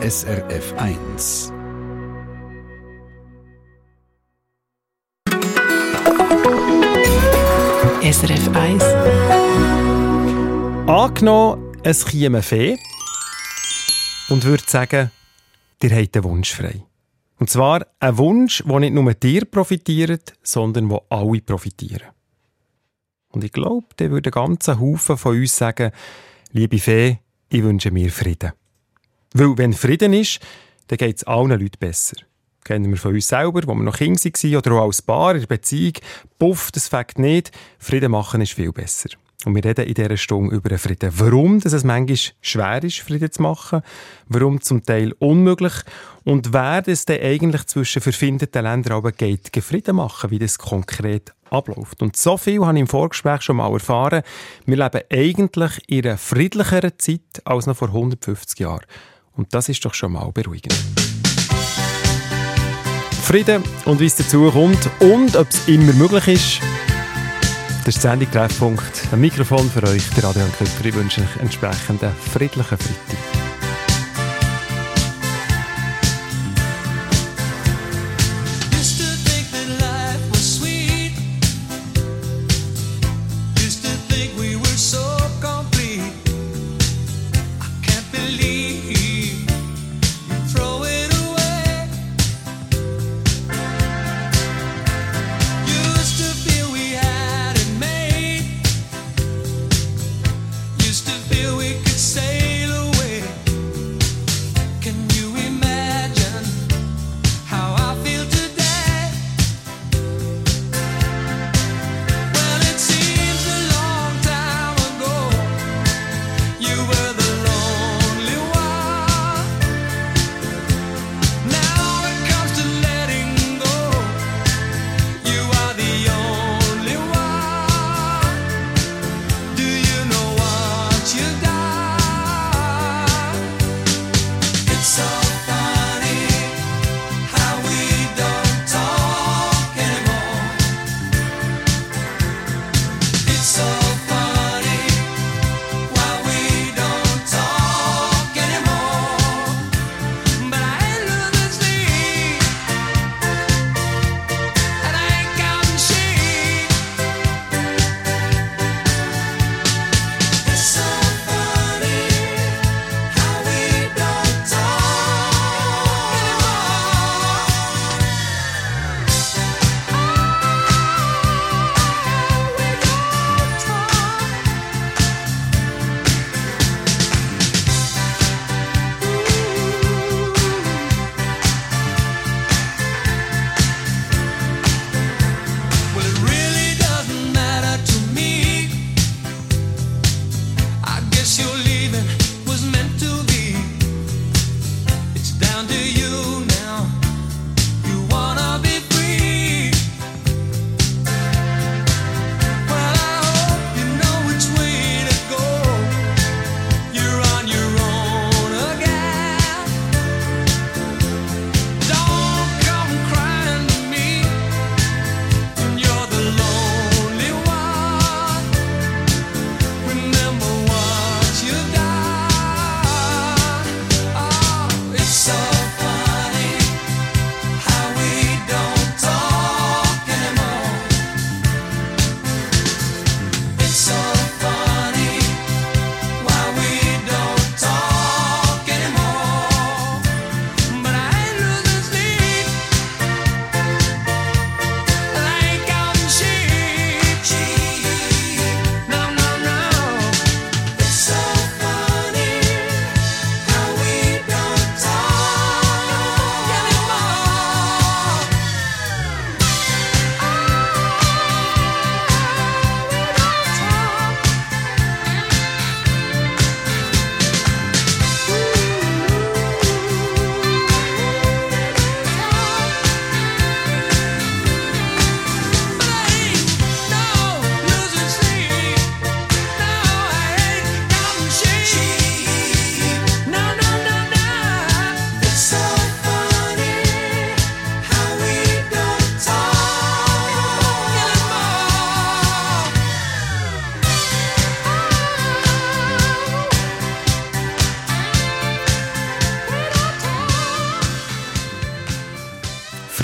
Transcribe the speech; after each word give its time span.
SRF 0.00 0.74
1. 0.76 1.52
SRF 8.02 8.48
1. 8.54 8.84
Angenommen, 10.86 11.74
es 11.82 12.06
käme 12.06 12.36
eine 12.36 12.42
Fee 12.42 12.78
und 14.28 14.44
würde 14.44 14.62
sagen, 14.68 15.10
ihr 15.82 15.90
habt 15.90 16.16
einen 16.16 16.24
Wunsch 16.24 16.54
frei. 16.54 16.84
Und 17.40 17.50
zwar 17.50 17.84
ein 17.98 18.18
Wunsch, 18.18 18.62
der 18.64 18.78
nicht 18.78 18.94
nur 18.94 19.12
dir 19.14 19.46
profitiert, 19.46 20.34
sondern 20.44 20.88
wo 20.90 21.02
alle 21.08 21.40
profitieren. 21.40 22.06
Und 23.30 23.42
ich 23.42 23.50
glaube, 23.50 23.88
der 23.98 24.12
würde 24.12 24.30
ein 24.30 24.46
ganzer 24.46 24.78
Haufen 24.78 25.16
von 25.16 25.36
uns 25.36 25.56
sagen, 25.56 25.90
liebe 26.52 26.78
Fee, 26.78 27.18
ich 27.48 27.64
wünsche 27.64 27.90
mir 27.90 28.12
Frieden. 28.12 28.52
Weil 29.38 29.56
wenn 29.56 29.72
Frieden 29.72 30.14
ist, 30.14 30.40
dann 30.88 30.98
geht 30.98 31.18
es 31.18 31.24
allen 31.24 31.50
Leuten 31.50 31.78
besser. 31.78 32.16
Kennen 32.64 32.90
wir 32.90 32.96
von 32.96 33.14
uns 33.14 33.28
selber, 33.28 33.62
wo 33.66 33.74
wir 33.74 33.84
noch 33.84 33.96
Kinder 33.96 34.20
waren 34.20 34.56
oder 34.56 34.72
auch 34.72 34.86
als 34.86 35.00
Paar 35.00 35.34
in 35.34 35.40
der 35.42 35.46
Beziehung. 35.46 35.92
Puff, 36.40 36.72
das 36.72 36.88
fängt 36.88 37.20
nicht. 37.20 37.52
Frieden 37.78 38.10
machen 38.10 38.40
ist 38.40 38.54
viel 38.54 38.72
besser. 38.72 39.10
Und 39.44 39.54
wir 39.54 39.64
reden 39.64 39.86
in 39.86 39.94
dieser 39.94 40.16
Stunde 40.16 40.56
über 40.56 40.68
den 40.68 40.78
Frieden. 40.78 41.12
Warum 41.14 41.60
dass 41.60 41.72
es 41.72 41.84
manchmal 41.84 42.18
schwer 42.40 42.82
ist, 42.82 42.98
Frieden 42.98 43.30
zu 43.30 43.40
machen, 43.42 43.82
warum 44.26 44.60
zum 44.60 44.84
Teil 44.84 45.12
unmöglich 45.20 45.74
und 46.24 46.52
wer 46.52 46.82
es 46.84 47.04
denn 47.04 47.22
eigentlich 47.22 47.64
zwischen 47.66 48.02
verfindeten 48.02 48.64
Ländern 48.64 48.94
aber 48.94 49.12
geht, 49.12 49.56
Frieden 49.62 49.96
machen, 49.96 50.32
wie 50.32 50.40
das 50.40 50.58
konkret 50.58 51.32
abläuft. 51.50 52.02
Und 52.02 52.16
so 52.16 52.36
viel 52.36 52.66
habe 52.66 52.76
ich 52.76 52.80
im 52.80 52.88
Vorgespräch 52.88 53.42
schon 53.42 53.58
mal 53.58 53.72
erfahren. 53.72 54.22
Wir 54.66 54.76
leben 54.76 55.02
eigentlich 55.10 55.80
in 55.86 56.06
einer 56.06 56.18
friedlicheren 56.18 56.98
Zeit 56.98 57.20
als 57.44 57.66
noch 57.66 57.76
vor 57.76 57.88
150 57.88 58.58
Jahren. 58.58 58.84
Und 59.38 59.54
das 59.54 59.68
ist 59.68 59.84
doch 59.84 59.94
schon 59.94 60.12
mal 60.12 60.30
beruhigend. 60.32 60.74
Frieden 63.22 63.62
und 63.84 64.00
wie 64.00 64.06
es 64.06 64.16
dazu 64.16 64.50
kommt 64.50 64.90
und 64.98 65.36
ob 65.36 65.48
es 65.48 65.68
immer 65.68 65.92
möglich 65.92 66.28
ist, 66.28 66.60
das 67.84 67.94
ist 67.94 67.98
die 67.98 68.08
Sendung 68.08 68.30
Treffpunkt. 68.32 69.02
Ein 69.12 69.20
Mikrofon 69.20 69.70
für 69.70 69.84
euch, 69.84 70.02
der 70.16 70.24
Adrian 70.24 70.50
Köpfer. 70.58 70.84
Ich 70.84 70.94
wünsche 70.94 71.20
euch 71.20 71.40
entsprechend 71.40 72.02
einen 72.02 72.14
friedlichen 72.16 72.76
Freitag. 72.76 73.37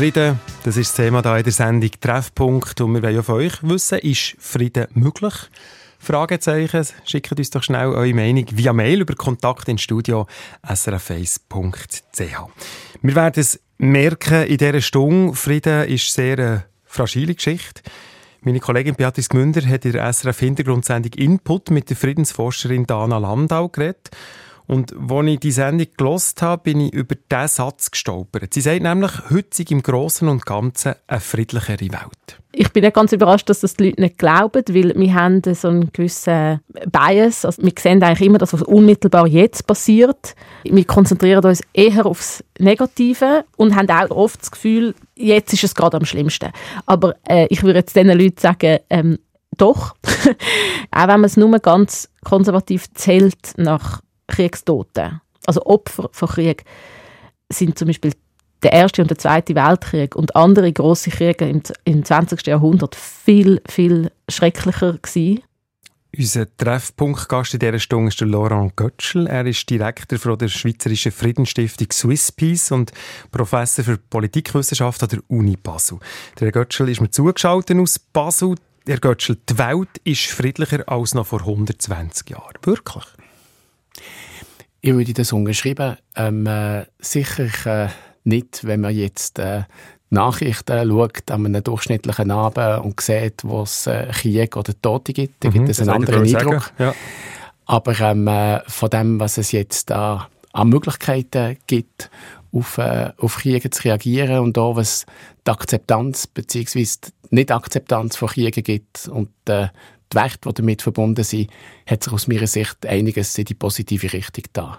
Frieden, 0.04 0.38
das 0.64 0.76
ist 0.76 0.90
das 0.90 0.96
Thema 0.96 1.22
hier 1.22 1.38
in 1.38 1.44
der 1.44 1.52
Sendung 1.54 1.90
Treffpunkt. 1.98 2.78
Und 2.82 2.92
wir 2.92 3.02
wollen 3.02 3.22
von 3.22 3.36
euch 3.36 3.54
wissen, 3.62 4.00
ist 4.00 4.36
Frieden 4.38 4.86
möglich? 4.92 5.32
Fragezeichen, 5.98 6.86
schickt 7.06 7.32
uns 7.32 7.48
doch 7.48 7.62
schnell 7.62 7.86
eure 7.86 8.12
Meinung 8.12 8.44
via 8.50 8.74
Mail 8.74 9.00
über 9.00 9.14
Kontakt 9.14 9.66
ins 9.70 9.80
Studio 9.80 10.26
srf1.ch. 10.62 12.20
Wir 13.00 13.14
werden 13.14 13.40
es 13.40 13.58
merken 13.78 14.44
in 14.44 14.58
dieser 14.58 14.82
Stunde, 14.82 15.34
Frieden 15.34 15.88
ist 15.88 16.12
sehr 16.12 16.38
eine 16.38 16.64
fragile 16.84 17.34
Geschichte. 17.34 17.80
Meine 18.42 18.60
Kollegin 18.60 18.96
Beatrice 18.96 19.30
Gmünder 19.30 19.66
hat 19.66 19.86
in 19.86 19.92
der 19.92 20.12
SRF-Hintergrundsendung 20.12 21.14
Input 21.14 21.70
mit 21.70 21.88
der 21.88 21.96
Friedensforscherin 21.96 22.86
Dana 22.86 23.16
Landau 23.16 23.70
geredet. 23.70 24.10
Und 24.66 24.94
als 24.94 25.26
ich 25.26 25.40
die 25.40 25.52
Sendung 25.52 25.86
gelost 25.96 26.40
habe, 26.40 26.62
bin 26.62 26.80
ich 26.80 26.92
über 26.92 27.14
diesen 27.14 27.48
Satz 27.48 27.90
gestolpert. 27.90 28.54
Sie 28.54 28.62
sagt 28.62 28.82
nämlich, 28.82 29.12
heute 29.30 29.62
im 29.68 29.82
Großen 29.82 30.26
und 30.26 30.46
Ganzen 30.46 30.94
eine 31.06 31.20
friedlichere 31.20 31.80
Welt. 31.80 32.40
Ich 32.56 32.72
bin 32.72 32.84
nicht 32.84 32.94
ganz 32.94 33.12
überrascht, 33.12 33.50
dass 33.50 33.60
das 33.60 33.74
die 33.74 33.86
Leute 33.86 34.00
nicht 34.00 34.16
glauben, 34.16 34.62
weil 34.68 34.94
wir 34.94 35.14
haben 35.14 35.42
so 35.54 35.68
einen 35.68 35.92
gewissen 35.92 36.60
Bias. 36.90 37.44
Also 37.44 37.62
wir 37.62 37.72
sehen 37.78 38.02
eigentlich 38.02 38.26
immer 38.26 38.38
das, 38.38 38.52
was 38.52 38.62
unmittelbar 38.62 39.26
jetzt 39.26 39.66
passiert. 39.66 40.34
Wir 40.62 40.84
konzentrieren 40.84 41.44
uns 41.44 41.62
eher 41.72 42.06
aufs 42.06 42.44
Negative 42.58 43.44
und 43.56 43.74
haben 43.74 43.90
auch 43.90 44.10
oft 44.10 44.40
das 44.40 44.52
Gefühl, 44.52 44.94
jetzt 45.16 45.52
ist 45.52 45.64
es 45.64 45.74
gerade 45.74 45.96
am 45.96 46.04
schlimmsten. 46.04 46.52
Aber 46.86 47.16
äh, 47.28 47.46
ich 47.50 47.62
würde 47.64 47.80
jetzt 47.80 47.96
diesen 47.96 48.16
Leuten 48.16 48.38
sagen, 48.38 48.78
ähm, 48.88 49.18
doch. 49.56 49.94
auch 50.90 51.08
wenn 51.08 51.20
man 51.20 51.24
es 51.24 51.36
nur 51.36 51.58
ganz 51.58 52.08
konservativ 52.24 52.92
zählt 52.94 53.54
nach 53.56 54.00
Kriegstoten, 54.34 55.20
also 55.46 55.64
Opfer 55.66 56.08
von 56.12 56.28
Krieg, 56.28 56.64
sind 57.52 57.78
zum 57.78 57.86
Beispiel 57.86 58.12
der 58.64 58.72
Erste 58.72 59.02
und 59.02 59.10
der 59.10 59.18
Zweite 59.18 59.54
Weltkrieg 59.54 60.16
und 60.16 60.34
andere 60.34 60.72
große 60.72 61.10
Kriege 61.10 61.48
im, 61.48 61.62
im 61.84 62.04
20. 62.04 62.46
Jahrhundert 62.46 62.96
viel, 62.96 63.62
viel 63.68 64.10
schrecklicher 64.28 64.94
gewesen. 64.94 65.42
Unser 66.16 66.56
Treffpunktgast 66.56 67.54
in 67.54 67.60
dieser 67.60 67.78
Stunde 67.78 68.08
ist 68.08 68.20
der 68.20 68.28
Laurent 68.28 68.76
Götschel. 68.76 69.26
Er 69.26 69.46
ist 69.46 69.68
Direktor 69.68 70.18
von 70.18 70.38
der 70.38 70.48
Schweizerischen 70.48 71.12
Friedensstiftung 71.12 71.88
Swiss 71.92 72.30
Peace 72.30 72.70
und 72.70 72.92
Professor 73.32 73.84
für 73.84 73.98
Politikwissenschaft 73.98 75.02
an 75.02 75.08
der 75.08 75.20
Uni 75.28 75.56
Basel. 75.56 75.98
Der 76.38 76.52
Götschel 76.52 76.88
ist 76.88 77.00
mir 77.00 77.10
zugeschaltet 77.10 77.78
aus 77.78 77.98
Basel. 77.98 78.54
Herr 78.86 78.98
Götschel, 78.98 79.38
die 79.48 79.58
Welt 79.58 79.98
ist 80.04 80.26
friedlicher 80.26 80.88
als 80.88 81.14
noch 81.14 81.26
vor 81.26 81.40
120 81.40 82.30
Jahren. 82.30 82.54
Wirklich? 82.62 83.04
Ich 84.86 84.92
würde 84.92 85.14
das 85.14 85.32
unterschreiben. 85.32 85.96
Ähm, 86.14 86.44
äh, 86.46 86.84
sicher 86.98 87.86
äh, 87.86 87.88
nicht, 88.24 88.64
wenn 88.64 88.82
man 88.82 88.94
jetzt 88.94 89.38
äh, 89.38 89.62
Nachrichten 90.10 90.86
schaut 90.86 91.30
an 91.30 91.46
einem 91.46 91.64
durchschnittlichen 91.64 92.30
Abend 92.30 92.84
und 92.84 93.00
sieht, 93.00 93.44
wo 93.44 93.62
es 93.62 93.86
äh, 93.86 94.08
Krieg 94.12 94.54
oder 94.58 94.78
Tote 94.82 95.14
gibt. 95.14 95.42
Da 95.42 95.48
mhm, 95.48 95.52
gibt 95.54 95.68
es 95.70 95.80
einen 95.80 95.88
anderen 95.88 96.24
Eindruck. 96.24 96.70
Ja. 96.78 96.94
Aber 97.64 97.98
ähm, 97.98 98.28
äh, 98.28 98.60
von 98.66 98.90
dem, 98.90 99.18
was 99.20 99.38
es 99.38 99.52
jetzt 99.52 99.88
da 99.88 100.28
an 100.52 100.68
Möglichkeiten 100.68 101.56
gibt, 101.66 102.10
auf, 102.52 102.76
äh, 102.76 103.10
auf 103.16 103.38
Kriege 103.38 103.70
zu 103.70 103.84
reagieren 103.84 104.40
und 104.40 104.58
auch 104.58 104.76
was 104.76 105.06
die 105.46 105.50
Akzeptanz 105.50 106.26
bzw. 106.26 106.84
die 107.30 107.36
Nicht-Akzeptanz 107.36 108.16
von 108.16 108.28
Kriegen 108.28 108.62
gibt 108.62 109.08
und 109.08 109.30
äh, 109.48 109.68
die 110.14 110.20
Werte, 110.20 110.48
die 110.48 110.54
damit 110.54 110.82
verbunden 110.82 111.24
sind, 111.24 111.50
hat 111.86 112.04
sich 112.04 112.12
aus 112.12 112.28
meiner 112.28 112.46
Sicht 112.46 112.86
einiges 112.86 113.36
in 113.38 113.44
die 113.44 113.54
positive 113.54 114.12
Richtung 114.12 114.44
da. 114.52 114.78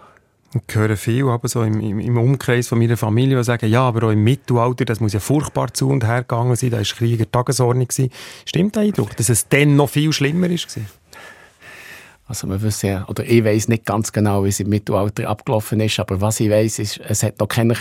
Ich 0.67 0.75
höre 0.75 0.95
viel 0.95 1.27
aber 1.27 1.49
so 1.49 1.63
im, 1.63 1.99
im, 1.99 2.17
Umkreis 2.17 2.69
von 2.69 2.79
meiner 2.79 2.95
Familie, 2.95 3.35
die 3.37 3.43
sagen, 3.43 3.69
ja, 3.69 3.81
aber 3.81 4.07
auch 4.07 4.11
im 4.11 4.23
Mittelalter, 4.23 4.85
das 4.85 5.01
muss 5.01 5.11
ja 5.11 5.19
furchtbar 5.19 5.73
zu 5.73 5.89
und 5.89 6.05
her 6.05 6.21
gegangen 6.21 6.55
sein, 6.55 6.69
da 6.69 6.77
war 6.77 6.83
Krieg 6.83 7.19
in 7.19 7.29
Tagesordnung. 7.29 7.87
Gewesen. 7.87 8.09
Stimmt 8.45 8.75
der 8.75 8.83
Eindruck, 8.83 9.17
dass 9.17 9.27
es 9.27 9.49
dann 9.49 9.75
noch 9.75 9.89
viel 9.89 10.13
schlimmer 10.13 10.49
war? 10.49 10.57
Also 12.27 12.47
wir 12.47 12.61
wissen 12.61 12.87
ja, 12.87 13.05
oder 13.07 13.25
ich 13.25 13.43
weiß 13.43 13.67
nicht 13.67 13.85
ganz 13.85 14.13
genau, 14.13 14.45
wie 14.45 14.49
es 14.49 14.59
im 14.59 14.69
Mittelalter 14.69 15.27
abgelaufen 15.27 15.79
ist, 15.81 15.99
aber 15.99 16.21
was 16.21 16.39
ich 16.39 16.49
weiß, 16.49 16.79
ist, 16.79 16.99
es 16.99 17.21
hat 17.21 17.39
noch 17.39 17.47
keine 17.47 17.75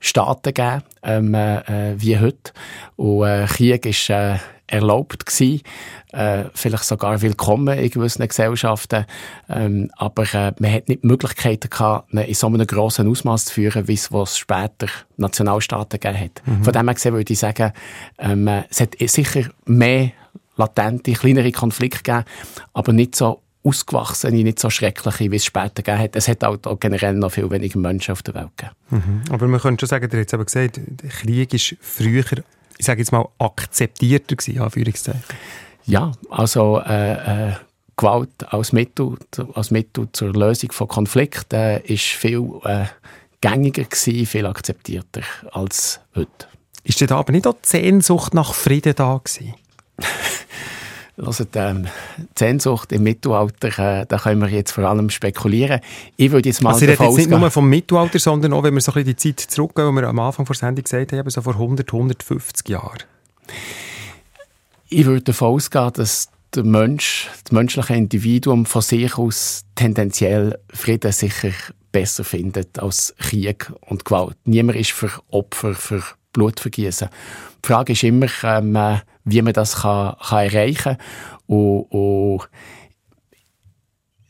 Staaten 0.00 0.52
gegeben, 0.52 0.82
ähm, 1.02 1.34
äh, 1.34 1.94
wie 1.98 2.18
heute. 2.18 2.52
Und 2.96 3.26
äh, 3.26 3.46
Krieg 3.46 3.86
ist 3.86 4.10
äh, 4.10 4.38
erlaubt 4.68 5.26
gewesen, 5.26 5.62
äh, 6.12 6.44
vielleicht 6.54 6.84
sogar 6.84 7.20
willkommen 7.20 7.78
in 7.78 7.90
gewissen 7.90 8.26
Gesellschaften, 8.26 9.06
ähm, 9.48 9.90
aber 9.96 10.22
äh, 10.34 10.52
man 10.58 10.72
hat 10.72 10.88
nicht 10.88 11.02
die 11.02 11.06
Möglichkeiten 11.06 11.70
gehabt, 11.70 12.12
in 12.12 12.34
so 12.34 12.46
einem 12.46 12.66
grossen 12.66 13.08
Ausmaß 13.08 13.46
zu 13.46 13.54
führen, 13.54 13.88
wie 13.88 13.94
es 13.94 14.12
was 14.12 14.38
später 14.38 14.86
Nationalstaaten 15.16 15.98
gegeben 15.98 16.20
hat. 16.24 16.42
Mhm. 16.46 16.64
Von 16.64 16.72
dem 16.72 16.86
her 16.86 16.94
gesehen 16.94 17.14
würde 17.14 17.32
ich 17.32 17.38
sagen, 17.38 17.72
ähm, 18.18 18.48
es 18.70 18.80
hat 18.80 18.96
sicher 19.00 19.50
mehr 19.64 20.12
latente, 20.56 21.12
kleinere 21.12 21.52
Konflikte 21.52 22.02
gegeben, 22.02 22.24
aber 22.72 22.92
nicht 22.92 23.16
so 23.16 23.40
ausgewachsene, 23.64 24.42
nicht 24.42 24.58
so 24.58 24.70
schreckliche, 24.70 25.30
wie 25.30 25.36
es 25.36 25.44
später 25.44 25.82
gegeben 25.82 25.98
hat. 25.98 26.16
Es 26.16 26.28
hat 26.28 26.44
auch 26.44 26.58
generell 26.80 27.14
noch 27.14 27.32
viel 27.32 27.50
weniger 27.50 27.78
Menschen 27.78 28.12
auf 28.12 28.22
der 28.22 28.34
Welt 28.34 28.50
gegeben. 28.56 28.76
Mhm. 28.90 29.22
Aber 29.30 29.48
man 29.48 29.60
könnte 29.60 29.82
schon 29.82 29.88
sagen, 29.88 30.08
ihr 30.10 30.18
habt 30.18 30.28
es 30.28 30.34
aber 30.34 30.44
gesagt, 30.44 30.80
der 30.84 31.10
Krieg 31.10 31.52
ist 31.54 31.76
früher, 31.80 32.24
ich 32.78 32.86
sage 32.86 33.00
jetzt 33.00 33.12
mal, 33.12 33.28
akzeptierter 33.38 34.36
gewesen, 34.36 34.60
Anführungszeichen. 34.60 35.22
Ja, 35.84 36.12
also 36.30 36.80
äh, 36.80 37.48
äh, 37.48 37.52
Gewalt 37.96 38.52
als 38.52 38.72
Mittel, 38.72 39.16
als 39.54 39.70
Mittel 39.70 40.08
zur 40.12 40.32
Lösung 40.32 40.70
von 40.72 40.86
Konflikten 40.86 41.56
äh, 41.56 41.80
ist 41.80 42.04
viel 42.04 42.48
äh, 42.64 42.86
gängiger 43.40 43.84
gewesen, 43.84 44.26
viel 44.26 44.46
akzeptierter 44.46 45.22
als 45.50 46.00
heute. 46.14 46.46
Ist 46.84 47.00
denn 47.00 47.10
aber 47.10 47.32
nicht 47.32 47.46
auch 47.46 47.54
die 47.54 47.68
Sehnsucht 47.68 48.34
nach 48.34 48.54
Frieden 48.54 48.94
da 48.94 49.20
gewesen? 49.22 49.54
Also 51.24 51.44
ähm, 51.54 51.86
die 52.18 52.24
Sehnsucht 52.38 52.92
im 52.92 53.02
Mittelalter, 53.02 54.00
äh, 54.00 54.06
da 54.06 54.18
können 54.18 54.40
wir 54.40 54.48
jetzt 54.48 54.72
vor 54.72 54.84
allem 54.84 55.10
spekulieren. 55.10 55.80
Ich 56.16 56.30
würde 56.30 56.48
jetzt 56.48 56.62
mal 56.62 56.74
also 56.74 56.86
davon 56.86 57.06
jetzt 57.06 57.16
nicht 57.16 57.30
nur 57.30 57.50
vom 57.50 57.68
Mittelalter, 57.68 58.18
sondern 58.18 58.52
auch, 58.52 58.62
wenn 58.62 58.74
wir 58.74 58.80
so 58.80 58.92
ein 58.92 59.04
bisschen 59.04 59.16
die 59.16 59.34
Zeit 59.34 59.40
zurückgehen, 59.50 59.88
wo 59.88 59.92
wir 59.92 60.08
am 60.08 60.18
Anfang 60.18 60.44
der 60.44 60.54
Sendung 60.54 60.84
gesagt 60.84 61.12
haben, 61.12 61.30
so 61.30 61.42
vor 61.42 61.54
100, 61.54 61.92
150 61.92 62.68
Jahren. 62.68 62.98
Ich 64.88 65.06
würde 65.06 65.22
davon 65.22 65.54
ausgehen, 65.54 65.92
dass 65.94 66.28
der 66.54 66.64
Mensch, 66.64 67.28
das 67.44 67.52
menschliche 67.52 67.94
Individuum 67.94 68.64
von 68.64 68.82
sich 68.82 69.18
aus 69.18 69.64
tendenziell 69.74 70.58
Frieden 70.72 71.12
sicher 71.12 71.50
besser 71.92 72.24
findet 72.24 72.78
als 72.78 73.14
Krieg 73.18 73.72
und 73.80 74.04
Gewalt. 74.04 74.36
Niemand 74.44 74.78
ist 74.78 74.92
für 74.92 75.10
Opfer, 75.30 75.74
für 75.74 76.02
Blutvergießen. 76.32 77.08
Die 77.64 77.66
Frage 77.66 77.92
ist 77.92 78.04
immer, 78.04 78.28
ähm, 78.44 78.76
äh, 78.76 78.98
wie 79.30 79.42
man 79.42 79.52
das 79.52 79.82
kann, 79.82 80.16
kann 80.20 80.46
erreichen 80.46 80.96
kann. 80.96 80.98
Und, 81.46 81.82
und 81.90 82.48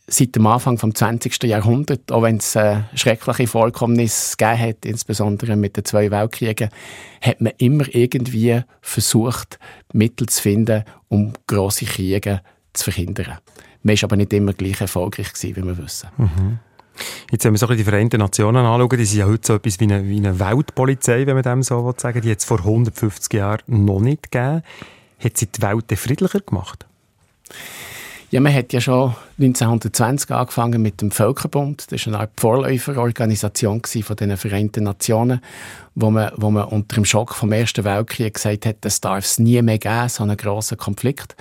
seit 0.09 0.35
dem 0.35 0.47
Anfang 0.47 0.76
des 0.76 0.95
20. 0.95 1.43
Jahrhunderts, 1.45 2.11
auch 2.11 2.23
wenn 2.23 2.38
es 2.38 2.57
äh, 2.57 2.81
schreckliche 2.95 3.47
Vorkommnisse 3.47 4.37
gegeben 4.37 4.61
hat, 4.61 4.85
insbesondere 4.85 5.57
mit 5.57 5.76
den 5.76 5.85
zwei 5.85 6.11
Weltkriegen, 6.11 6.71
hat 7.21 7.40
man 7.40 7.52
immer 7.59 7.85
irgendwie 7.95 8.62
versucht, 8.81 9.59
Mittel 9.93 10.28
zu 10.28 10.43
finden, 10.43 10.85
um 11.09 11.33
grosse 11.47 11.85
Kriege 11.85 12.40
zu 12.73 12.85
verhindern. 12.85 13.38
Man 13.83 13.97
war 13.97 14.05
aber 14.05 14.17
nicht 14.17 14.33
immer 14.33 14.55
gleich 14.55 14.81
erfolgreich, 14.81 15.33
gewesen, 15.33 15.57
wie 15.57 15.64
wir 15.64 15.78
wissen. 15.78 16.09
Mhm. 16.17 16.59
Jetzt, 17.31 17.45
wenn 17.45 17.52
wir 17.52 17.59
so 17.59 17.67
die 17.67 17.85
Vereinten 17.85 18.19
Nationen 18.19 18.64
anschauen, 18.64 18.99
die 18.99 19.05
sind 19.05 19.21
ja 19.21 19.26
heute 19.26 19.47
so 19.47 19.55
etwas 19.55 19.81
wie 19.81 19.85
eine, 19.85 20.07
wie 20.07 20.17
eine 20.17 20.38
Weltpolizei, 20.38 21.26
wenn 21.26 21.35
man 21.35 21.43
dem 21.43 21.62
so 21.62 21.95
sagen 21.97 22.21
die 22.21 22.31
hat 22.31 22.38
es 22.38 22.45
vor 22.45 22.59
150 22.61 23.33
Jahren 23.33 23.62
noch 23.67 24.00
nicht 24.00 24.31
gegeben. 24.31 24.62
Hat 25.23 25.37
sie 25.37 25.47
die 25.47 25.62
Welt 25.62 25.85
friedlicher 25.99 26.40
gemacht? 26.40 26.87
Ja, 28.31 28.40
man 28.40 28.52
hat 28.52 28.75
ja 28.75 28.81
schon 28.81 29.14
1920 29.38 30.31
angefangen 30.31 30.83
mit 30.83 31.00
dem 31.00 31.11
Völkerbund. 31.11 31.90
Das 31.90 32.07
war 32.07 32.21
eine 32.21 32.28
Vorläuferorganisation 32.37 33.81
von 34.02 34.17
den 34.17 34.37
Vereinten 34.37 34.85
Nationen, 34.85 35.40
wo 35.95 36.11
man, 36.11 36.31
wo 36.37 36.50
man 36.50 36.64
unter 36.64 36.97
dem 36.97 37.07
Schock 37.07 37.35
vom 37.35 37.52
Ersten 37.52 37.85
Weltkrieg 37.85 38.35
gesagt 38.35 38.67
hat, 38.67 38.76
das 38.83 39.00
darf 39.00 39.25
es 39.25 39.38
nie 39.38 39.62
mehr 39.62 39.78
geben, 39.78 40.11
so 40.11 40.25
einen 40.25 40.37
grossen 40.37 40.76
Konflikt. 40.76 41.37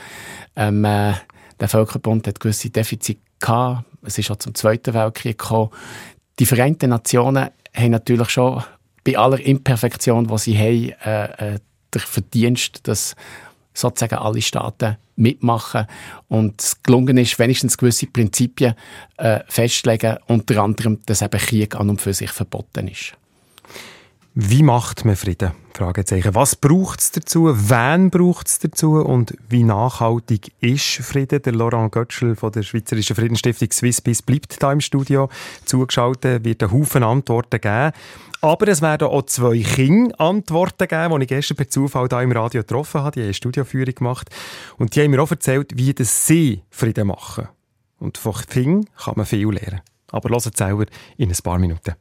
Ähm, 0.56 0.86
äh, 0.86 1.14
der 1.60 1.68
Völkerbund 1.68 2.26
hat 2.26 2.40
gewisse 2.40 2.70
Defizite 2.70 3.20
gehabt. 3.40 3.84
Es 4.08 4.18
ist 4.18 4.32
auch 4.32 4.38
zum 4.38 4.56
Zweiten 4.56 4.94
Weltkrieg 4.94 5.38
gekommen. 5.38 5.70
Die 6.40 6.46
Vereinten 6.46 6.90
Nationen 6.90 7.50
haben 7.74 7.92
natürlich 7.92 8.30
schon 8.30 8.64
bei 9.04 9.18
aller 9.18 9.40
Imperfektion, 9.40 10.28
die 10.28 10.38
sie 10.38 10.58
haben, 10.58 10.94
äh, 11.06 11.56
äh, 11.56 11.60
der 11.94 12.02
Verdienst, 12.02 12.88
dass 12.88 13.16
sozusagen 13.74 14.16
alle 14.16 14.42
Staaten 14.42 14.98
mitmachen 15.18 15.88
und 16.30 16.62
es 16.62 16.82
gelungen 16.84 17.18
ist, 17.18 17.38
wenigstens 17.38 17.78
gewisse 17.78 18.08
Prinzipien 18.08 18.76
äh, 19.18 19.42
festlegen, 19.48 20.18
unter 20.28 20.64
anderem, 20.64 21.00
dass 21.06 21.22
eben 21.22 21.40
Krieg 21.40 21.76
an 21.76 21.90
und 21.90 22.02
für 22.02 22.14
sich 22.14 22.32
verboten 22.32 22.88
ist. 22.88 23.14
Wie 24.39 24.62
macht 24.62 25.03
man 25.03 25.15
Frieden? 25.15 25.53
Fragezeichen. 25.74 26.36
Was 26.36 26.56
braucht 26.56 27.00
es 27.00 27.12
dazu? 27.12 27.48
Wen 27.48 28.12
braucht 28.12 28.48
es 28.48 28.60
dazu? 28.60 28.98
Und 28.98 29.36
wie 29.50 29.63
nachhaltig 29.63 30.53
ist 30.60 30.84
Frieden? 30.84 31.41
Der 31.41 31.53
Laurent 31.53 31.91
Götschel 31.91 32.36
von 32.36 32.51
der 32.51 32.62
Schweizerischen 32.62 33.15
Friedensstiftung 33.15 33.72
Swiss 33.72 34.00
Peace 34.00 34.22
bleibt 34.22 34.62
da 34.62 34.72
im 34.72 34.79
Studio 34.79 35.27
zugeschaltet, 35.65 36.46
wird 36.46 36.62
einen 36.62 36.72
Haufen 36.72 37.01
Antworten 37.01 37.60
geben. 37.60 37.94
Aber 38.41 38.67
es 38.67 38.84
werden 38.84 39.08
auch 39.08 39.24
zwei 39.24 39.58
Kinder 39.58 40.22
Antworten 40.22 40.88
geben, 40.88 41.15
die 41.15 41.24
ich 41.24 41.29
gestern 41.29 41.58
per 41.58 41.70
Zufall 41.70 42.08
hier 42.08 42.22
im 42.22 42.32
Radio 42.32 42.62
getroffen 42.62 43.01
habe. 43.01 43.13
Die 43.13 43.22
haben 43.22 43.25
eine 43.25 43.34
Studioführung 43.34 43.96
gemacht. 43.96 44.29
Und 44.77 44.96
die 44.96 45.01
haben 45.01 45.10
mir 45.10 45.24
auch 45.24 45.32
erzählt, 45.32 45.72
wie 45.75 45.96
das 45.96 46.27
sie 46.27 46.62
Frieden 46.70 47.08
machen. 47.08 47.48
Und 47.98 48.20
von 48.20 48.34
Kindern 48.34 48.86
kann 49.03 49.15
man 49.17 49.25
viel 49.25 49.50
lernen. 49.50 49.82
Aber 50.12 50.29
hören 50.29 50.51
selber 50.53 50.86
in 51.17 51.32
ein 51.32 51.38
paar 51.44 51.58
Minuten. 51.58 51.96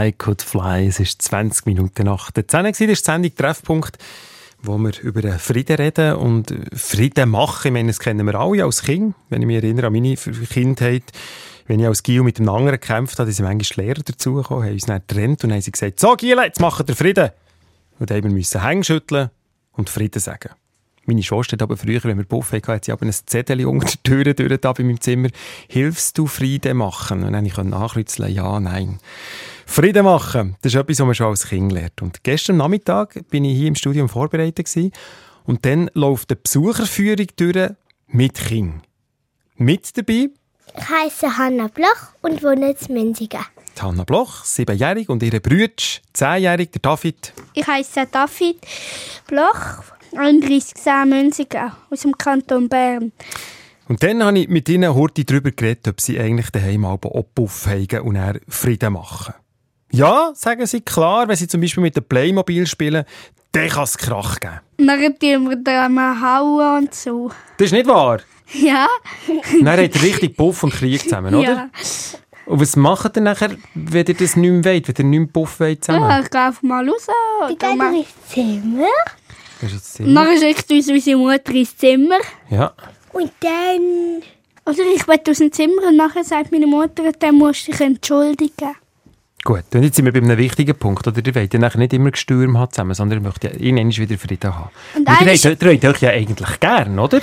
I 0.00 0.12
could 0.12 0.40
fly. 0.40 0.86
Es 0.86 1.00
ist 1.00 1.20
20 1.22 1.66
Minuten 1.66 2.04
nach 2.04 2.30
der 2.30 2.48
10 2.48 2.60
Uhr. 2.60 2.70
Das 2.70 2.80
ist 2.80 2.88
die 2.88 2.94
Sendung 2.94 3.34
Treffpunkt, 3.34 3.98
wo 4.62 4.78
wir 4.78 4.92
über 5.02 5.20
den 5.20 5.38
Frieden 5.38 5.76
reden 5.76 6.14
und 6.14 6.54
Frieden 6.74 7.30
machen. 7.30 7.68
Ich 7.68 7.72
meine, 7.72 7.88
das 7.88 7.98
kennen 7.98 8.26
wir 8.26 8.34
alle 8.34 8.64
als 8.64 8.82
Kind. 8.82 9.14
Wenn 9.28 9.42
ich 9.42 9.46
mich 9.46 9.56
erinnere 9.56 9.88
an 9.88 9.92
meine 9.92 10.16
Kindheit, 10.16 11.04
wenn 11.66 11.80
ich 11.80 11.86
als 11.86 12.02
Gio 12.02 12.24
mit 12.24 12.38
einem 12.38 12.48
anderen 12.48 12.80
gekämpft 12.80 13.18
habe, 13.18 13.30
sind 13.30 13.44
manchmal 13.44 13.86
Lehrer 13.86 14.02
dazugekommen, 14.02 14.64
haben 14.64 14.72
uns 14.72 14.86
dann 14.86 15.02
getrennt 15.06 15.44
und 15.44 15.52
haben 15.52 15.60
sie 15.60 15.72
gesagt, 15.72 16.00
so 16.00 16.14
Giele, 16.16 16.44
jetzt 16.44 16.60
machen 16.60 16.88
wir 16.88 16.96
Frieden. 16.96 17.30
Und 17.98 18.10
dann 18.10 18.16
haben 18.16 18.24
wir 18.24 18.32
müssen 18.32 18.62
Hänge 18.62 18.84
schütteln 18.84 19.30
und 19.72 19.90
Frieden 19.90 20.20
sagen. 20.20 20.50
Meine 21.06 21.22
Schwester 21.22 21.54
hat 21.54 21.62
aber 21.62 21.76
früher, 21.76 22.02
wenn 22.04 22.18
wir 22.18 22.24
Buff 22.24 22.52
hatten, 22.52 22.72
hat 22.72 22.84
sie 22.84 22.92
aber 22.92 23.06
ein 23.06 23.12
Zettel 23.12 23.64
unter 23.66 23.86
der 23.86 24.02
Tür 24.02 24.34
durch 24.34 24.60
da 24.60 24.72
bei 24.72 24.84
meinem 24.84 25.00
Zimmer. 25.00 25.28
Hilfst 25.68 26.16
du 26.16 26.26
Frieden 26.26 26.76
machen? 26.76 27.24
Und 27.24 27.32
dann 27.32 27.48
konnte 27.50 27.62
ich 27.62 27.70
nachkreuzeln, 27.70 28.32
ja, 28.32 28.60
nein. 28.60 29.00
Frieden 29.72 30.04
machen, 30.04 30.56
das 30.62 30.74
ist 30.74 30.80
etwas, 30.80 30.98
was 30.98 31.06
man 31.06 31.14
schon 31.14 31.26
als 31.28 31.46
Kind 31.46 31.70
lernt. 31.70 32.02
Und 32.02 32.24
gestern 32.24 32.56
Nachmittag 32.56 33.14
bin 33.30 33.44
ich 33.44 33.56
hier 33.56 33.68
im 33.68 33.76
Studium 33.76 34.08
vorbereitet 34.08 34.66
gewesen, 34.66 34.90
und 35.44 35.64
dann 35.64 35.88
läuft 35.94 36.32
eine 36.32 36.40
Besucherführung 36.42 37.28
durch 37.36 37.70
mit 38.08 38.34
Kind. 38.34 38.82
Mit 39.54 39.96
dabei 39.96 40.28
Ich 40.76 40.88
heiße 40.88 41.38
Hanna 41.38 41.68
Bloch 41.68 42.14
und 42.20 42.42
wohne 42.42 42.72
in 42.72 42.94
Münzigen. 42.94 43.44
die 43.78 43.80
Hanna 43.80 44.02
Bloch, 44.02 44.44
siebenjährig, 44.44 45.08
und 45.08 45.22
ihre 45.22 45.38
Brüder, 45.38 45.72
zehnjährig, 46.12 46.72
der 46.72 46.80
David. 46.80 47.32
Ich 47.54 47.64
heiße 47.64 48.08
David 48.10 48.56
Bloch, 49.28 49.84
31 50.16 50.74
Münzigen 51.06 51.70
aus 51.90 52.00
dem 52.00 52.18
Kanton 52.18 52.68
Bern. 52.68 53.12
Und 53.88 54.02
dann 54.02 54.24
habe 54.24 54.40
ich 54.40 54.48
mit 54.48 54.68
ihnen 54.68 54.92
heute 54.94 55.24
darüber 55.24 55.52
geredet, 55.52 55.86
ob 55.86 56.00
sie 56.00 56.18
eigentlich 56.18 56.50
daheim 56.50 56.84
auch 56.84 56.98
Puff 56.98 57.68
haben 57.68 58.00
und 58.00 58.40
Frieden 58.48 58.94
machen. 58.94 59.34
Ja, 59.92 60.30
sagen 60.34 60.66
sie 60.66 60.80
klar, 60.80 61.26
wenn 61.28 61.36
sie 61.36 61.48
zum 61.48 61.60
Beispiel 61.60 61.82
mit 61.82 61.96
dem 61.96 62.04
Playmobil 62.04 62.66
spielen, 62.66 63.04
dann 63.52 63.68
kann 63.68 63.84
es 63.84 63.98
Krach 63.98 64.38
geben. 64.38 64.60
Dann 64.78 65.18
tun 65.18 65.50
wir 65.50 65.56
dran 65.56 65.98
hauen 66.22 66.84
und 66.84 66.94
so. 66.94 67.30
Das 67.56 67.66
ist 67.66 67.72
nicht 67.72 67.86
wahr. 67.86 68.20
Ja? 68.52 68.88
Dann 69.62 69.78
ihr 69.78 70.02
richtig 70.02 70.36
Puff 70.36 70.64
und 70.64 70.72
Krieg 70.72 71.00
zusammen, 71.04 71.32
oder? 71.36 71.48
Ja. 71.52 71.70
Und 72.46 72.60
was 72.60 72.74
macht 72.74 73.16
ihr 73.16 73.22
nachher, 73.22 73.50
wenn 73.74 74.04
ihr 74.06 74.14
das 74.14 74.34
nicht 74.34 74.50
mehr 74.50 74.64
wollt, 74.64 74.88
wenn 74.88 74.94
ihr 75.06 75.08
nicht 75.08 75.18
mehr 75.20 75.28
Puff 75.28 75.60
wollt 75.60 75.84
zusammen? 75.84 76.08
Ja, 76.10 76.18
ich 76.20 76.30
gehe 76.30 76.40
einfach 76.40 76.62
mal 76.62 76.88
raus. 76.90 77.06
Dann, 77.46 77.56
gehen 77.58 77.78
mach- 77.78 77.92
ins 77.92 78.08
Zimmer. 78.28 78.86
Das 79.60 79.72
ist 79.72 79.98
jetzt 80.00 80.16
dann 80.16 80.38
schickt 80.38 80.70
uns 80.72 80.88
unsere 80.90 81.16
Mutter 81.16 81.54
ins 81.54 81.76
Zimmer. 81.76 82.18
Ja. 82.48 82.72
Und 83.12 83.30
dann... 83.38 84.22
Oder 84.64 84.82
ich 84.96 85.06
will 85.06 85.20
aus 85.28 85.38
dem 85.38 85.52
Zimmer 85.52 85.82
und 85.88 85.96
nachher 85.96 86.24
sagt 86.24 86.50
meine 86.50 86.66
Mutter, 86.66 87.04
dann 87.20 87.36
musst 87.36 87.68
du 87.68 87.70
dich 87.72 87.80
entschuldigen. 87.80 88.74
Gut, 89.42 89.64
und 89.74 89.82
jetzt 89.82 89.96
sind 89.96 90.04
wir 90.04 90.12
bei 90.12 90.18
einem 90.18 90.36
wichtigen 90.36 90.76
Punkt. 90.76 91.06
Oder 91.06 91.24
ihr 91.24 91.34
wollt 91.34 91.54
ja 91.54 91.60
nachher 91.60 91.78
nicht 91.78 91.92
immer 91.94 92.10
Gestürm 92.10 92.58
haben 92.58 92.70
zusammen, 92.70 92.94
sondern 92.94 93.20
ihr 93.20 93.22
möchtet 93.22 93.54
ja 93.54 93.60
irgendwann 93.60 93.96
wieder 93.96 94.18
Frieden 94.18 94.54
haben. 94.54 94.70
Und 94.94 95.08
Und 95.08 95.20
ihr 95.26 95.50
habt 95.50 95.64
euch 95.64 96.02
ja 96.02 96.10
eigentlich 96.10 96.60
gern, 96.60 96.98
oder? 96.98 97.20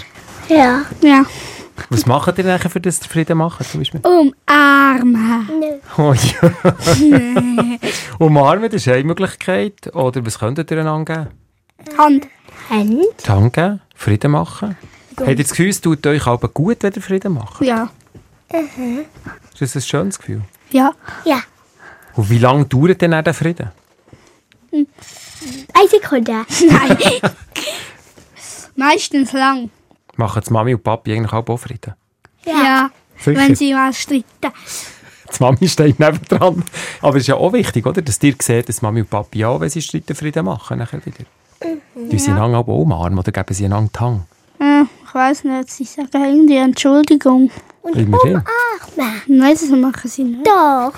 Ja. 0.49 0.81
Ja. 1.01 1.25
Was 1.89 2.07
macht 2.07 2.37
ihr 2.39 2.43
nachher, 2.43 2.71
für 2.71 2.81
das 2.81 2.99
ihr 3.01 3.07
Frieden 3.07 3.37
machen, 3.37 3.65
zum 3.65 3.81
Beispiel? 3.81 4.01
Umarmen. 4.01 5.47
Nö. 5.59 5.77
Oh 5.97 6.13
ja. 6.13 7.77
Umarmen, 8.19 8.71
das 8.71 8.81
ist 8.81 8.87
eine 8.87 9.03
Möglichkeit. 9.03 9.93
Oder 9.93 10.25
was 10.25 10.39
könntet 10.39 10.71
ihr 10.71 10.79
einander 10.79 11.27
geben? 11.85 11.97
Hand. 11.99 12.27
Hand. 12.69 13.05
Die 13.25 13.29
Hand 13.29 13.53
geben, 13.53 13.81
Frieden 13.95 14.31
machen. 14.31 14.75
Habt 15.17 15.29
ihr 15.29 15.35
das 15.35 15.49
Gefühl, 15.51 15.69
es 15.69 15.81
tut 15.81 16.05
euch 16.07 16.25
aber 16.25 16.47
gut, 16.47 16.77
wenn 16.81 16.93
ihr 16.93 17.01
Frieden 17.01 17.33
macht? 17.33 17.61
Ja. 17.61 17.89
Ist 19.53 19.61
das 19.61 19.75
ein 19.75 19.81
schönes 19.81 20.17
Gefühl? 20.17 20.41
Ja. 20.71 20.93
Ja. 21.25 21.41
Und 22.17 22.29
wie 22.31 22.39
lange 22.39 22.65
dauert 22.65 22.99
denn 23.01 23.11
der 23.11 23.33
Frieden? 23.33 23.71
Eine 24.71 25.87
Sekunde. 25.87 26.45
Nein. 26.67 26.97
Meistens 28.75 29.31
lang. 29.33 29.69
Machen 30.15 30.41
die 30.45 30.51
Mami 30.51 30.73
und 30.73 30.83
Papi 30.83 31.13
eigentlich 31.13 31.31
auch 31.31 31.57
Frieden? 31.57 31.93
Ja. 32.43 32.89
Sicher. 33.17 33.39
Wenn 33.39 33.55
sie 33.55 33.73
mal 33.73 33.93
streiten. 33.93 34.25
Die 34.41 35.43
Mami 35.43 35.67
steht 35.67 35.99
nebendran. 35.99 36.63
Aber 37.01 37.17
es 37.17 37.23
ist 37.23 37.27
ja 37.27 37.35
auch 37.35 37.53
wichtig, 37.53 37.85
oder? 37.85 38.01
dass 38.01 38.21
ihr 38.23 38.35
seht, 38.41 38.67
dass 38.67 38.81
Mami 38.81 39.01
und 39.01 39.09
Papi 39.09 39.45
auch, 39.45 39.59
wenn 39.59 39.69
sie 39.69 39.81
streiten, 39.81 40.15
Frieden 40.15 40.45
machen. 40.45 40.79
Nachher 40.79 41.05
wieder. 41.05 41.23
Mhm. 41.63 42.09
Die 42.09 42.17
sie 42.17 42.31
einander 42.31 42.59
auch 42.59 42.67
umarmen 42.67 43.19
oder 43.19 43.31
geben 43.31 43.53
sie 43.53 43.65
einander 43.65 43.91
die 43.93 43.99
Hand. 43.99 44.21
Ja, 44.59 44.87
ich 45.05 45.13
weiß 45.13 45.43
nicht, 45.43 45.69
sie 45.69 45.83
sagen 45.83 46.09
irgendwie 46.13 46.57
Entschuldigung. 46.57 47.51
Immerhin. 47.93 48.43
Nein, 49.27 49.53
das 49.53 49.69
machen 49.69 50.09
sie 50.09 50.23
nicht. 50.23 50.47
Doch. 50.47 50.93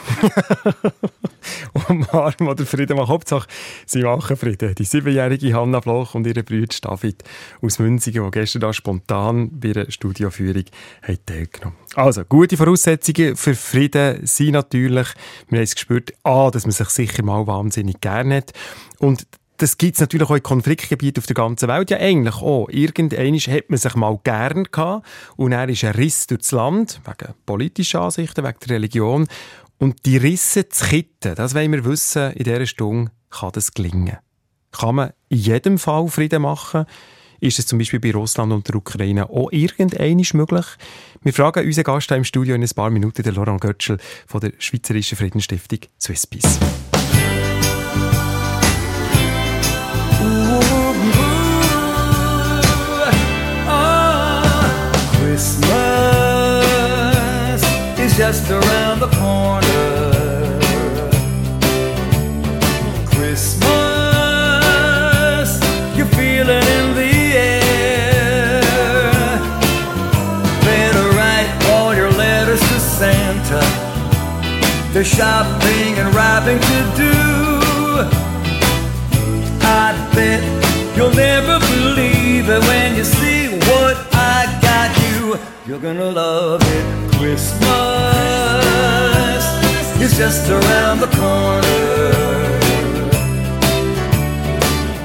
Umarmen 1.90 2.50
oder 2.50 2.66
Frieden 2.66 2.98
machen. 2.98 3.10
Hauptsache, 3.10 3.48
sie 3.86 4.04
machen 4.04 4.38
Frieden. 4.38 4.76
Die 4.76 4.84
siebenjährige 4.84 5.54
Hanna 5.54 5.80
Bloch 5.80 6.16
und 6.16 6.28
ihre 6.28 6.44
Brüder 6.44 6.76
David 6.82 7.24
aus 7.62 7.80
Münzigen, 7.80 8.24
die 8.24 8.32
gestern 8.32 8.62
da 8.62 8.74
spontan 8.74 9.50
bei 9.60 9.72
einer 9.72 9.92
Studioführung 9.92 10.64
haben 11.02 11.26
teilgenommen 11.26 11.78
Also, 11.96 12.24
gute 12.24 12.58
Voraussetzungen 12.58 13.36
für 13.36 13.56
Frieden 13.56 14.26
sind 14.26 14.52
natürlich, 14.52 15.08
wir 15.50 15.60
haben 15.60 15.64
es 15.64 15.76
gespürt, 15.76 16.14
A, 16.24 16.52
dass 16.52 16.66
man 16.66 16.72
sich 16.72 16.90
sicher 16.90 17.24
mal 17.24 17.48
wahnsinnig 17.48 18.02
gerne 18.02 18.38
hat 18.38 18.54
und 19.00 19.26
das 19.60 19.78
gibt 19.78 19.96
es 19.96 20.02
natürlich 20.02 20.30
auch 20.30 20.36
in 20.36 20.44
Konfliktgebieten 20.44 21.22
auf 21.22 21.28
der 21.28 21.34
ganzen 21.36 21.68
Welt. 21.68 21.92
Ja, 21.92 21.98
eigentlich 21.98 22.36
auch. 22.36 22.68
Irgendwann 22.70 23.36
hat 23.36 23.70
man 23.70 23.78
sich 23.78 23.96
mal 23.96 24.20
gern 24.24 24.64
gehabt 24.64 25.06
und 25.36 25.52
dann 25.52 25.70
ist 25.70 25.84
ein 25.84 25.92
Riss 25.92 26.28
durchs 26.28 26.52
Land, 26.52 27.02
wegen 27.06 27.34
politischer 27.46 28.02
Ansichten, 28.02 28.44
wegen 28.44 28.60
der 28.62 28.76
Religion. 28.76 29.28
Und 29.78 30.06
die 30.06 30.18
Risse 30.18 30.68
zu 30.70 30.86
kitten, 30.86 31.36
das 31.36 31.56
wollen 31.56 31.72
wir 31.72 31.86
wissen, 31.86 32.32
in 32.34 32.44
dieser 32.44 32.66
Stunde 32.66 33.12
kann 33.30 33.52
das 33.54 33.74
gelingen. 33.74 34.18
Kann 34.72 34.96
man 34.96 35.12
in 35.30 35.38
jedem 35.38 35.78
Fall 35.78 36.08
Frieden 36.08 36.42
machen? 36.42 36.86
Ist 37.42 37.60
es 37.60 37.66
zum 37.66 37.80
Beispiel 37.80 38.00
bei 38.00 38.12
Russland 38.12 38.52
und 38.52 38.68
der 38.68 38.76
Ukraine 38.76 39.30
auch 39.30 39.52
irgendein 39.52 40.22
möglich? 40.34 40.66
Wir 41.22 41.34
fragen 41.34 41.66
unseren 41.66 41.86
Gast 41.86 42.12
im 42.12 42.26
Studio 42.26 42.56
in 42.56 42.64
ein 42.64 42.70
paar 42.70 42.90
Minuten, 42.90 43.24
den 43.24 43.36
Laurent 43.36 43.62
Götschel 43.62 43.98
von 44.28 44.42
der 44.42 44.54
Schweizerischen 44.58 45.18
Friedensstiftung 45.18 45.80
Swiss. 46.00 46.28
Just 58.20 58.52
around 58.52 59.00
the 59.00 59.08
corner. 59.16 60.12
Christmas, 63.16 63.70
you 65.96 66.04
feel 66.04 66.50
it 66.50 66.66
in 66.78 66.96
the 66.96 67.14
air. 67.38 68.62
Better 70.68 71.06
write 71.16 71.50
all 71.70 71.96
your 71.96 72.12
letters 72.12 72.60
to 72.60 72.80
Santa. 72.82 73.62
There's 74.92 75.08
shopping 75.08 75.98
and 76.02 76.14
wrapping 76.14 76.60
to 76.60 76.80
do. 76.98 77.16
I 79.62 79.96
bet 80.14 80.44
you'll 80.98 81.16
never 81.16 81.58
believe 81.72 82.50
it 82.50 82.62
when 82.68 82.98
you 82.98 83.06
see 83.06 83.48
what 83.70 83.96
I 84.12 84.60
got 84.62 84.92
you. 85.06 85.40
You're 85.66 85.80
gonna 85.80 86.12
love 86.12 86.62
it. 86.64 87.00
Christmas 87.18 88.09
is 90.10 90.18
just 90.18 90.50
around 90.50 91.00
the 91.00 91.08
corner. 91.08 92.12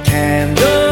Candles 0.04 0.83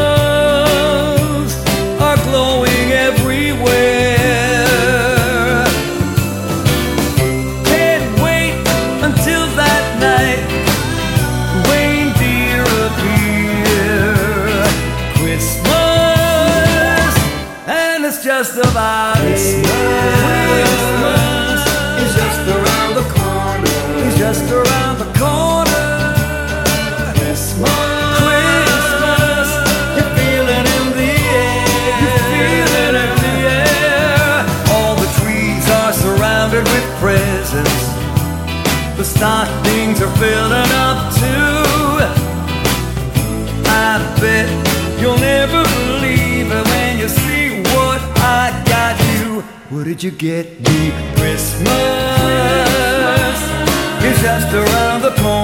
stockings 39.93 40.01
are 40.01 40.15
filling 40.17 40.71
up 40.73 41.13
too. 41.13 41.63
I 43.65 44.15
bet 44.19 44.47
you'll 44.99 45.17
never 45.17 45.63
believe 45.63 46.51
it 46.51 46.65
when 46.67 46.99
you 46.99 47.09
see 47.09 47.61
what 47.75 48.01
I 48.19 48.63
got 48.65 48.99
you. 49.15 49.41
What 49.69 49.85
did 49.85 50.03
you 50.03 50.11
get 50.11 50.59
me? 50.59 50.91
Christmas 51.15 51.69
is 54.03 54.21
just 54.21 54.53
around 54.53 55.01
the 55.01 55.11
corner. 55.21 55.42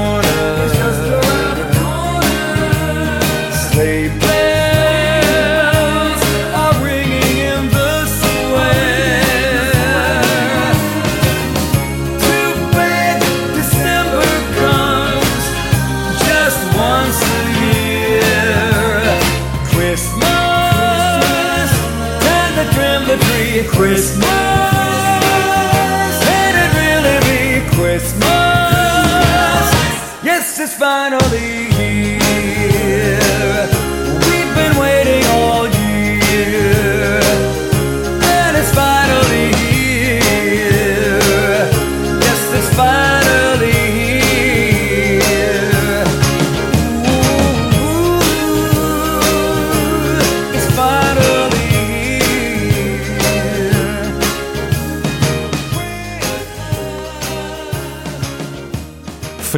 Christmas, 23.80 24.29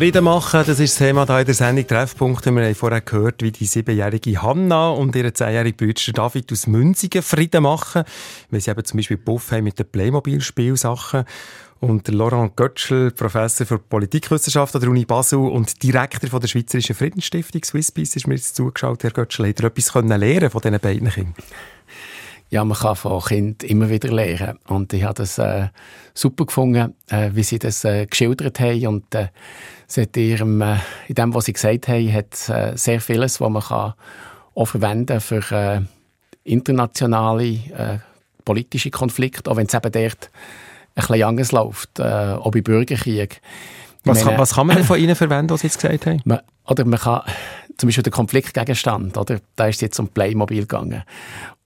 Frieden 0.02 0.24
machen, 0.24 0.64
das 0.66 0.80
ist 0.80 1.00
das 1.00 1.08
Thema 1.08 1.28
hier 1.28 1.42
in 1.42 1.46
der 1.46 1.54
Sendung 1.54 1.86
Treffpunkte. 1.86 2.52
Wir 2.56 2.66
haben 2.66 2.74
vorher 2.74 3.02
gehört, 3.02 3.44
wie 3.44 3.52
die 3.52 3.68
siebenjährige 3.68 4.42
Hanna 4.42 4.90
und 4.90 5.16
ihr 5.16 5.32
zehnjährige 5.32 5.78
Bruder 5.78 6.12
David 6.12 6.52
aus 6.52 6.66
Münzigen 6.66 7.22
Frieden 7.22 7.62
machen, 7.62 8.06
weil 8.50 8.62
sie 8.62 8.72
eben 8.72 8.84
zum 8.84 8.98
Beispiel 8.98 9.18
Buff 9.18 9.52
haben 9.52 9.66
mit 9.66 9.78
den 9.78 9.86
Playmobil-Spielsachen. 9.86 11.26
Und 11.82 12.08
Laurent 12.08 12.56
Götschel, 12.56 13.12
Professor 13.12 13.68
für 13.68 13.78
Politikwissenschaft 13.78 14.74
an 14.74 14.82
der 14.82 14.90
Uni 14.90 15.06
Basel 15.06 15.38
und 15.38 15.84
Direktor 15.84 16.32
von 16.32 16.42
der 16.42 16.48
Schweizerischen 16.48 16.96
Friedensstiftung 16.96 17.64
Swisspeace, 17.64 18.16
ist 18.16 18.28
mir 18.28 18.34
jetzt 18.34 18.56
zugeschaut, 18.56 19.04
Herr 19.04 19.12
Götschel. 19.12 19.50
Hat 19.50 19.60
er 19.60 19.68
etwas 19.68 19.94
lernen 19.94 20.50
von 20.50 20.62
diesen 20.62 20.80
beiden 20.80 21.10
Kindern? 21.12 21.36
Ja, 22.52 22.66
man 22.66 22.78
kann 22.78 22.98
von 22.98 23.22
Kindern 23.22 23.70
immer 23.70 23.90
wieder 23.90 24.12
lernen. 24.12 24.60
Und 24.68 24.92
ich 24.92 25.04
habe 25.04 25.14
das 25.14 25.38
äh, 25.38 25.70
super 26.14 26.46
gefunden, 26.46 26.94
äh, 27.10 27.30
wie 27.34 27.44
sie 27.44 27.60
das 27.60 27.86
äh, 27.86 28.06
geschildert 28.06 28.60
haben. 28.60 28.88
Und 28.88 29.16
äh, 29.16 29.30
sie 29.88 30.02
hat 30.02 30.18
ihrem, 30.18 30.62
äh, 30.62 30.76
in 31.08 31.16
dem, 31.16 31.34
was 31.34 31.46
sie 31.46 31.54
gesagt 31.54 31.88
haben, 31.88 32.14
hat 32.14 32.50
äh, 32.50 32.76
sehr 32.76 33.00
vieles, 33.00 33.40
was 33.40 33.50
man 33.50 33.64
kann 33.64 33.94
auch 34.54 34.66
verwenden 34.66 35.22
für 35.22 35.50
äh, 35.52 35.82
internationale 36.44 37.46
äh, 37.46 38.00
politische 38.44 38.92
Konflikte, 38.92 39.50
auch 39.50 39.56
wenn 39.56 39.68
es 39.68 39.74
eben 39.74 39.90
dort 39.90 40.30
ein 40.96 41.08
bisschen 41.08 41.24
anders 41.24 41.54
läuft, 41.54 42.00
äh, 42.00 42.04
auch 42.04 42.52
bei 42.52 42.60
Bürgerkrieg. 42.60 43.42
Was, 44.04 44.20
kann, 44.20 44.28
meine, 44.28 44.40
was 44.40 44.56
kann 44.56 44.68
man 44.68 44.76
denn 44.78 44.86
von 44.86 45.00
Ihnen 45.00 45.16
verwenden, 45.16 45.52
was 45.52 45.62
Sie 45.62 45.68
jetzt 45.68 45.80
gesagt 45.80 46.06
haben? 46.06 46.22
man, 46.26 46.40
oder 46.68 46.86
man 46.86 47.00
kann, 47.00 47.22
zum 47.78 47.88
Beispiel 47.88 48.04
der 48.04 48.12
Konfliktgegenstand, 48.12 49.18
oder? 49.18 49.40
Da 49.56 49.68
ist 49.68 49.76
es 49.76 49.82
jetzt 49.82 50.00
um 50.00 50.08
Playmobil 50.08 50.62
gegangen. 50.62 51.04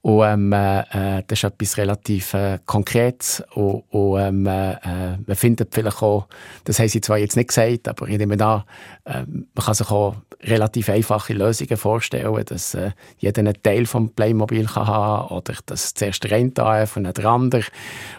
Und 0.06 0.24
ähm, 0.24 0.52
äh, 0.52 1.18
äh, 1.18 1.22
das 1.26 1.40
ist 1.40 1.44
etwas 1.44 1.78
relativ 1.78 2.32
äh, 2.34 2.60
Konkretes. 2.64 3.42
Und, 3.54 3.82
und 3.90 4.20
ähm, 4.20 4.46
äh, 4.46 4.74
äh, 4.74 5.16
man 5.26 5.36
findet 5.36 5.74
vielleicht 5.74 6.00
auch, 6.00 6.28
das 6.62 6.78
haben 6.78 6.88
sie 6.88 7.00
zwar 7.00 7.18
jetzt 7.18 7.36
nicht 7.36 7.48
gesagt, 7.48 7.88
aber 7.88 8.06
ich 8.06 8.16
nehme 8.16 8.40
an, 8.44 8.62
äh, 9.04 9.24
man 9.26 9.64
kann 9.64 9.74
sich 9.74 9.90
auch 9.90 10.14
relativ 10.42 10.90
einfache 10.90 11.32
Lösungen 11.32 11.76
vorstellen, 11.76 12.40
dass 12.44 12.74
äh, 12.74 12.92
jeder 13.18 13.40
einen 13.40 13.60
Teil 13.62 13.86
vom 13.86 14.10
Playmobil 14.10 14.66
kann 14.66 14.86
haben 14.86 15.34
oder 15.34 15.54
dass 15.66 15.94
zuerst 15.94 16.22
der 16.22 16.32
eine 16.36 16.82
ist 16.82 16.96
und 16.96 17.02
dann 17.02 17.14
der 17.14 17.26
andere. 17.26 17.64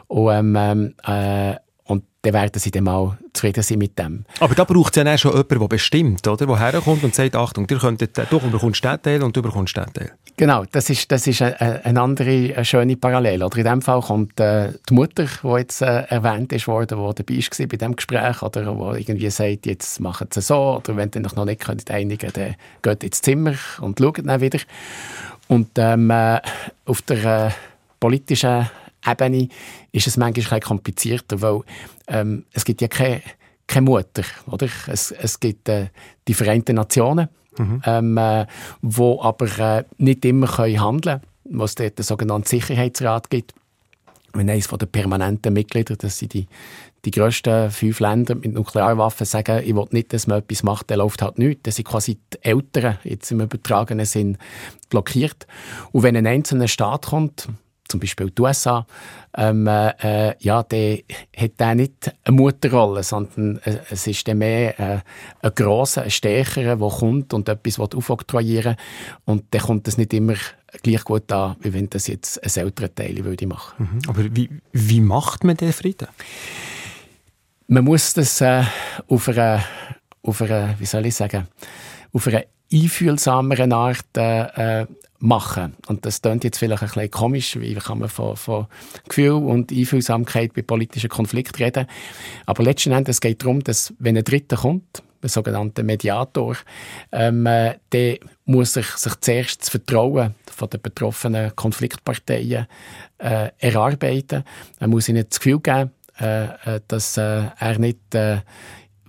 Und, 0.07 0.33
ähm, 0.33 0.55
ähm, 0.57 0.93
äh, 1.05 1.55
und 1.87 2.03
dann 2.21 2.33
werden 2.33 2.59
sie 2.59 2.71
dann 2.71 2.83
mal 2.83 3.17
zufrieden 3.33 3.63
sein 3.63 3.77
mit 3.77 3.97
dem. 3.97 4.25
Aber 4.39 4.53
da 4.53 4.65
braucht 4.65 4.93
es 4.93 4.97
ja 4.97 5.03
dann 5.03 5.17
schon 5.17 5.31
jemanden, 5.31 5.59
der 5.59 5.67
bestimmt, 5.67 6.27
oder? 6.27 6.45
Der 6.45 6.59
herkommt 6.59 7.03
und 7.03 7.15
sagt, 7.15 7.35
Achtung, 7.35 7.65
ihr 7.69 7.77
könntet, 7.77 8.17
du 8.29 8.39
bekommst 8.39 8.83
den 8.83 9.01
Teil 9.01 9.23
und 9.23 9.35
du 9.35 9.41
bekommst 9.41 9.77
den 9.77 9.91
Teil. 9.93 10.11
Genau, 10.35 10.65
das 10.71 10.89
ist, 10.89 11.11
das 11.11 11.25
ist 11.25 11.41
eine, 11.41 11.85
eine 11.85 12.01
andere 12.01 12.53
eine 12.55 12.65
schöne 12.65 12.97
Parallele. 12.97 13.45
Oder 13.45 13.57
in 13.57 13.63
dem 13.63 13.81
Fall 13.81 14.01
kommt 14.01 14.39
äh, 14.39 14.73
die 14.89 14.93
Mutter, 14.93 15.25
die 15.25 15.47
jetzt 15.57 15.81
äh, 15.81 16.03
erwähnt 16.03 16.51
ist 16.51 16.67
worden, 16.67 16.97
die 16.97 17.23
dabei 17.23 17.39
war 17.39 17.67
bei 17.67 17.77
diesem 17.77 17.95
Gespräch, 17.95 18.41
oder 18.41 18.61
die 18.61 19.01
irgendwie 19.01 19.29
sagt, 19.29 19.65
jetzt 19.65 19.99
machen 20.01 20.27
sie 20.31 20.39
es 20.41 20.47
so, 20.47 20.77
oder 20.77 20.97
wenn 20.97 21.11
ihr 21.15 21.21
noch 21.21 21.45
nicht 21.45 21.61
könnt 21.61 21.89
einigen 21.89 22.31
dann 22.33 22.55
geht 22.81 23.03
ins 23.03 23.21
Zimmer 23.21 23.53
und 23.79 23.99
schaut 23.99 24.19
dann 24.25 24.41
wieder. 24.41 24.59
Und 25.47 25.69
ähm, 25.77 26.09
äh, 26.09 26.41
auf 26.85 27.01
der 27.03 27.47
äh, 27.47 27.51
politischen 27.99 28.69
Ebene 29.07 29.49
ist 29.91 30.07
es 30.07 30.17
manchmal 30.17 30.59
ein 30.59 30.61
komplizierter, 30.61 31.41
weil 31.41 31.61
ähm, 32.07 32.45
es 32.53 32.65
gibt 32.65 32.81
ja 32.81 32.87
keine, 32.87 33.21
keine 33.67 33.85
Mutter, 33.85 34.23
oder? 34.47 34.67
Es, 34.87 35.11
es 35.11 35.39
gibt 35.39 35.69
äh, 35.69 35.87
die 36.27 36.33
Vereinten 36.33 36.75
Nationen, 36.75 37.29
ähm, 37.85 38.17
äh, 38.17 38.45
wo 38.81 39.21
aber 39.21 39.59
äh, 39.59 39.83
nicht 39.97 40.25
immer 40.25 40.47
können 40.47 40.81
handeln 40.81 41.21
können, 41.43 41.59
was 41.59 41.75
dort 41.75 41.97
den 41.97 42.03
sogenannten 42.03 42.47
Sicherheitsrat 42.47 43.29
gibt. 43.29 43.53
Wenn 44.33 44.49
eines 44.49 44.67
den 44.67 44.87
permanenten 44.89 45.53
Mitgliedern, 45.53 45.97
das 45.99 46.19
sind 46.19 46.33
die, 46.33 46.47
die 47.05 47.11
grössten 47.11 47.71
fünf 47.71 47.99
Länder 47.99 48.35
mit 48.35 48.53
Nuklearwaffen, 48.53 49.25
sagen, 49.25 49.63
ich 49.65 49.73
will 49.73 49.87
nicht, 49.91 50.13
dass 50.13 50.27
man 50.27 50.39
etwas 50.39 50.63
macht, 50.63 50.91
dann 50.91 50.99
läuft 50.99 51.21
halt 51.21 51.39
nichts. 51.39 51.63
Das 51.63 51.75
sind 51.77 51.87
quasi 51.87 52.19
die 52.33 52.43
Älteren, 52.43 52.97
jetzt 53.03 53.31
im 53.31 53.41
übertragenen 53.41 54.05
Sinn, 54.05 54.37
blockiert. 54.89 55.47
Und 55.91 56.03
wenn 56.03 56.15
ein 56.17 56.27
einzelner 56.27 56.67
Staat 56.67 57.07
kommt, 57.07 57.47
zum 57.87 57.99
Beispiel 57.99 58.29
die 58.31 58.41
USA, 58.41 58.85
ähm, 59.35 59.67
äh, 59.67 60.35
ja, 60.39 60.63
der 60.63 60.99
hat 61.35 61.59
der 61.59 61.75
nicht 61.75 62.11
eine 62.23 62.35
Mutterrolle, 62.35 63.03
sondern 63.03 63.59
äh, 63.63 63.79
es 63.89 64.07
ist 64.07 64.27
dann 64.27 64.39
mehr 64.39 64.79
äh, 64.79 64.99
ein 65.41 65.51
grosser, 65.55 66.03
ein 66.03 66.11
stärkerer, 66.11 66.75
der 66.75 66.89
kommt 66.89 67.33
und 67.33 67.47
etwas 67.49 67.79
will 67.79 67.87
aufoktroyieren 67.95 68.75
Und 69.25 69.45
dann 69.51 69.61
kommt 69.61 69.87
das 69.87 69.97
nicht 69.97 70.13
immer 70.13 70.35
gleich 70.83 71.03
gut 71.03 71.31
an, 71.31 71.55
wie 71.61 71.73
wenn 71.73 71.89
das 71.89 72.07
jetzt 72.07 72.43
ein 72.43 72.63
älterer 72.65 72.93
Teil 72.93 73.23
würde 73.23 73.47
machen. 73.47 73.89
Mhm. 73.91 74.09
Aber 74.09 74.23
wie, 74.35 74.49
wie 74.71 75.01
macht 75.01 75.43
man 75.43 75.57
den 75.57 75.73
Frieden? 75.73 76.07
Man 77.67 77.83
muss 77.83 78.13
das 78.13 78.41
äh, 78.41 78.63
auf 79.07 79.27
einer, 79.29 79.63
auf 80.23 80.41
einer, 80.41 80.75
wie 80.79 80.85
soll 80.85 81.05
ich 81.05 81.15
sagen, 81.15 81.47
auf 82.13 82.27
einer 82.27 82.43
einfühlsameren 82.71 83.73
Art 83.73 84.17
äh, 84.17 84.85
machen. 85.19 85.75
Und 85.87 86.05
das 86.05 86.21
klingt 86.21 86.43
jetzt 86.43 86.59
vielleicht 86.59 86.83
ein 86.83 86.89
bisschen 86.89 87.11
komisch, 87.11 87.59
wie 87.59 87.73
kann 87.75 87.99
man 87.99 88.09
von, 88.09 88.35
von 88.35 88.67
Gefühl 89.07 89.31
und 89.31 89.71
Einfühlsamkeit 89.71 90.53
bei 90.53 90.61
politischen 90.61 91.09
Konflikten 91.09 91.63
reden. 91.63 91.87
Aber 92.45 92.63
letzten 92.63 92.91
Endes 92.91 93.21
geht 93.21 93.41
es 93.41 93.43
darum, 93.43 93.63
dass 93.63 93.93
wenn 93.99 94.17
ein 94.17 94.23
Dritter 94.23 94.57
kommt, 94.57 95.03
ein 95.21 95.29
sogenannter 95.29 95.83
Mediator, 95.83 96.55
ähm, 97.11 97.45
äh, 97.47 97.75
der 97.91 98.19
muss 98.45 98.73
sich, 98.73 98.87
sich 98.87 99.15
zuerst 99.19 99.61
das 99.61 99.69
Vertrauen 99.69 100.35
von 100.45 100.69
den 100.69 100.81
betroffenen 100.81 101.55
Konfliktparteien 101.55 102.67
äh, 103.17 103.49
erarbeiten. 103.57 104.43
Er 104.79 104.87
muss 104.87 105.09
ihnen 105.09 105.25
das 105.27 105.39
Gefühl 105.39 105.59
geben, 105.59 105.91
äh, 106.19 106.45
äh, 106.45 106.81
dass 106.87 107.17
äh, 107.17 107.45
er 107.57 107.79
nicht 107.79 108.13
äh, 108.13 108.37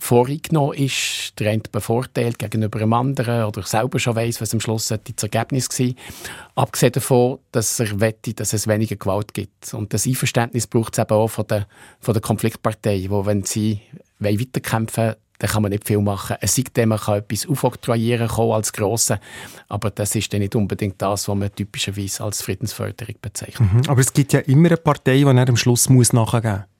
voreingenommen 0.01 0.77
ist, 0.77 1.35
der 1.39 1.51
eine 1.51 1.63
bevorteilt 1.71 2.39
gegenüber 2.39 2.81
einem 2.81 2.93
anderen 2.93 3.45
oder 3.45 3.63
selber 3.63 3.99
schon 3.99 4.17
weiss, 4.17 4.41
was 4.41 4.55
am 4.55 4.61
Schluss 4.61 4.89
das 4.89 5.01
Ergebnis 5.23 5.69
war. 5.69 5.95
Abgesehen 6.55 6.93
davon, 6.93 7.39
dass 7.53 7.79
er 7.81 8.01
wette, 8.01 8.35
dass 8.35 8.53
es 8.53 8.67
weniger 8.67 8.97
Gewalt 8.97 9.35
gibt. 9.35 9.73
Und 9.75 9.93
das 9.93 10.07
Einverständnis 10.07 10.67
braucht 10.67 10.95
es 10.95 11.03
eben 11.03 11.15
auch 11.15 11.29
von 11.29 11.47
der, 11.47 11.67
von 12.01 12.15
der 12.15 12.23
Konfliktpartei, 12.23 13.07
wo 13.09 13.27
wenn 13.27 13.45
sie 13.45 13.81
weiterkämpfen 14.19 15.05
wollen, 15.05 15.17
dann 15.39 15.51
kann 15.51 15.63
man 15.63 15.71
nicht 15.71 15.87
viel 15.87 16.01
machen. 16.01 16.37
Es 16.41 16.57
sei 16.57 16.65
denn, 16.75 16.89
man 16.89 16.99
kann 16.99 17.19
etwas 17.19 17.47
aufoktroyieren 17.47 18.29
als 18.29 18.73
Grosse, 18.73 19.21
aber 19.69 19.91
das 19.91 20.15
ist 20.15 20.33
dann 20.33 20.41
nicht 20.41 20.57
unbedingt 20.57 21.01
das, 21.01 21.29
was 21.29 21.37
man 21.37 21.55
typischerweise 21.55 22.25
als 22.25 22.43
Friedensförderung 22.43 23.15
bezeichnet. 23.23 23.73
Mhm. 23.73 23.83
Aber 23.87 24.01
es 24.01 24.13
gibt 24.13 24.33
ja 24.33 24.41
immer 24.41 24.69
eine 24.69 24.77
Partei, 24.77 25.19
die 25.19 25.25
am 25.25 25.57
Schluss 25.57 25.89
muss 25.89 26.13
nachgeben 26.13 26.57
muss. 26.57 26.78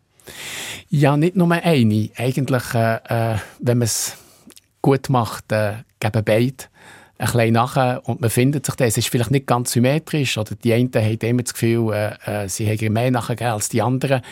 Ja, 0.91 1.17
nicht 1.17 1.37
nur 1.37 1.51
eine. 1.51 2.11
Eigentlich, 2.17 2.75
äh, 2.75 2.97
äh, 3.35 3.39
wenn 3.59 3.79
man 3.79 3.87
es 3.87 4.17
gut 4.83 5.09
macht, 5.09 5.53
äh, 5.53 5.75
geben 6.01 6.25
beide 6.25 6.65
ein 7.19 7.27
bisschen 7.27 7.53
nachher 7.53 8.01
und 8.09 8.21
man 8.21 8.31
findet 8.31 8.65
sich 8.65 8.75
dann. 8.77 8.89
Es 8.89 8.97
ist 8.97 9.09
vielleicht 9.09 9.33
nicht 9.33 9.47
ganz 9.47 9.73
symmetrisch 9.73 10.39
oder 10.39 10.55
die 10.55 10.73
einen 10.73 10.91
haben 10.95 11.19
immer 11.19 11.43
das 11.43 11.53
Gefühl, 11.53 11.93
äh, 11.93 12.45
äh, 12.45 12.49
sie 12.49 12.69
haben 12.69 12.93
mehr 12.93 13.11
nachgegeben 13.11 13.53
als 13.53 13.69
die 13.69 13.83
anderen, 13.83 14.23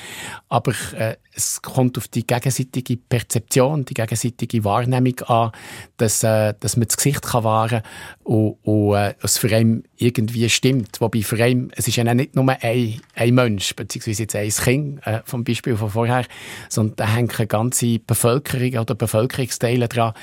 aber 0.48 0.72
äh, 0.96 1.16
es 1.36 1.60
kommt 1.60 1.98
auf 1.98 2.08
die 2.08 2.26
gegenseitige 2.26 2.96
Perzeption, 2.96 3.84
die 3.84 3.92
gegenseitige 3.92 4.64
Wahrnehmung 4.64 5.20
an, 5.26 5.50
dass, 5.98 6.22
äh, 6.22 6.54
dass 6.58 6.76
man 6.76 6.86
das 6.86 6.96
Gesicht 6.96 7.22
kann 7.22 7.44
wahren 7.44 7.82
und, 8.22 8.56
und 8.62 8.94
äh, 8.94 9.14
es 9.20 9.36
für 9.36 9.54
einen 9.54 9.84
irgendwie 9.96 10.48
stimmt. 10.48 11.00
Wobei 11.00 11.22
für 11.22 11.42
einen, 11.42 11.72
es 11.76 11.88
ist 11.88 11.96
ja 11.96 12.14
nicht 12.14 12.34
nur 12.36 12.48
ein, 12.48 13.00
ein 13.14 13.34
Mensch, 13.34 13.74
beziehungsweise 13.76 14.22
jetzt 14.22 14.36
ein 14.36 14.48
Kind 14.48 15.06
äh, 15.06 15.20
vom 15.24 15.44
Beispiel 15.44 15.76
von 15.76 15.90
vorher, 15.90 16.24
sondern 16.70 16.96
da 16.96 17.14
hängen 17.14 17.30
eine 17.36 17.46
ganze 17.46 17.98
Bevölkerung 17.98 18.80
oder 18.80 18.94
Bevölkerungsteile 18.94 19.88
dran, 19.88 20.14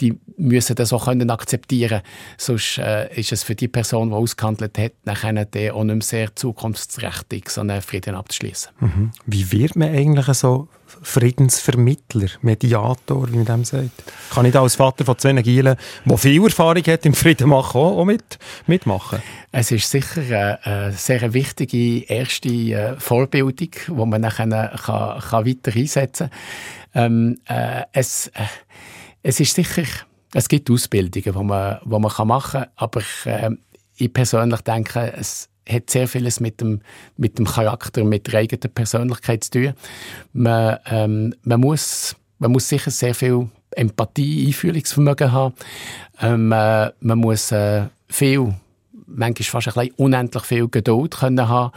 die 0.00 0.18
müssen 0.36 0.74
das 0.74 0.92
auch 0.92 1.04
können 1.04 1.30
akzeptieren 1.30 2.02
Sonst 2.36 2.78
äh, 2.78 3.12
ist 3.18 3.32
es 3.32 3.42
für 3.42 3.54
die 3.54 3.68
Person, 3.68 4.10
die 4.10 4.14
ausgehandelt 4.14 4.78
hat, 4.78 4.92
nachher 5.04 5.46
auch 5.74 5.84
nicht 5.84 5.94
mehr 5.94 6.00
sehr 6.00 6.34
zukunftsträchtig, 6.34 7.50
so 7.50 7.60
einen 7.60 7.82
Frieden 7.82 8.14
abzuschließen. 8.14 8.72
Mhm. 8.80 9.10
Wie 9.26 9.52
wird 9.52 9.76
man 9.76 9.94
eigentlich 9.94 10.36
so 10.36 10.68
Friedensvermittler, 11.02 12.28
Mediator, 12.42 13.30
wie 13.30 13.36
man 13.36 13.44
dem 13.44 13.64
sagt? 13.64 13.90
Kann 14.30 14.44
ich 14.44 14.52
da 14.52 14.62
als 14.62 14.76
Vater 14.76 15.04
von 15.04 15.18
zwei 15.18 15.32
Gielen, 15.34 15.76
der 16.04 16.18
viel 16.18 16.42
Erfahrung 16.42 16.82
hat 16.82 17.06
im 17.06 17.14
Frieden 17.14 17.48
machen, 17.48 17.80
auch, 17.80 18.04
mit, 18.04 18.38
mitmachen? 18.66 19.22
Es 19.52 19.70
ist 19.70 19.90
sicher 19.90 20.20
eine, 20.20 20.64
eine 20.64 20.92
sehr 20.92 21.32
wichtige 21.32 22.04
erste 22.04 22.48
äh, 22.48 22.96
Vorbildung, 22.98 23.70
die 23.86 23.92
man 23.92 24.20
nachher 24.20 24.48
kann, 24.48 25.20
kann 25.20 25.46
weiter 25.46 25.74
einsetzen 25.74 26.30
kann. 26.30 26.40
Ähm, 26.92 27.38
äh, 27.48 27.84
es, 27.92 28.28
äh, 28.28 28.42
es 29.22 29.40
ist 29.40 29.54
sicher, 29.54 29.84
es 30.32 30.48
gibt 30.48 30.70
Ausbildungen, 30.70 31.32
die 31.38 31.44
man, 31.44 31.78
die 31.84 31.88
man 31.88 32.28
machen 32.28 32.50
kann, 32.52 32.66
aber 32.76 33.02
äh, 33.24 33.50
ich 33.96 34.12
persönlich 34.12 34.60
denke, 34.62 35.12
es 35.16 35.48
hat 35.68 35.90
sehr 35.90 36.08
vieles 36.08 36.40
mit 36.40 36.60
dem, 36.60 36.80
mit 37.16 37.38
dem 37.38 37.46
Charakter, 37.46 38.04
mit 38.04 38.26
der 38.26 38.40
eigenen 38.40 38.72
Persönlichkeit 38.72 39.44
zu 39.44 39.50
tun. 39.50 39.74
Man, 40.32 40.78
ähm, 40.86 41.34
man, 41.42 41.60
muss, 41.60 42.16
man 42.38 42.52
muss 42.52 42.68
sicher 42.68 42.90
sehr 42.90 43.14
viel 43.14 43.48
Empathie, 43.72 44.46
Einfühlungsvermögen 44.46 45.32
haben. 45.32 45.54
Ähm, 46.20 46.50
äh, 46.52 46.90
man 47.00 47.18
muss 47.18 47.52
äh, 47.52 47.84
viel, 48.08 48.54
manchmal 49.06 49.44
fast 49.44 49.68
ein 49.68 49.74
bisschen 49.74 49.94
unendlich 49.96 50.44
viel 50.44 50.68
Geduld 50.68 51.18
können 51.18 51.48
haben 51.48 51.72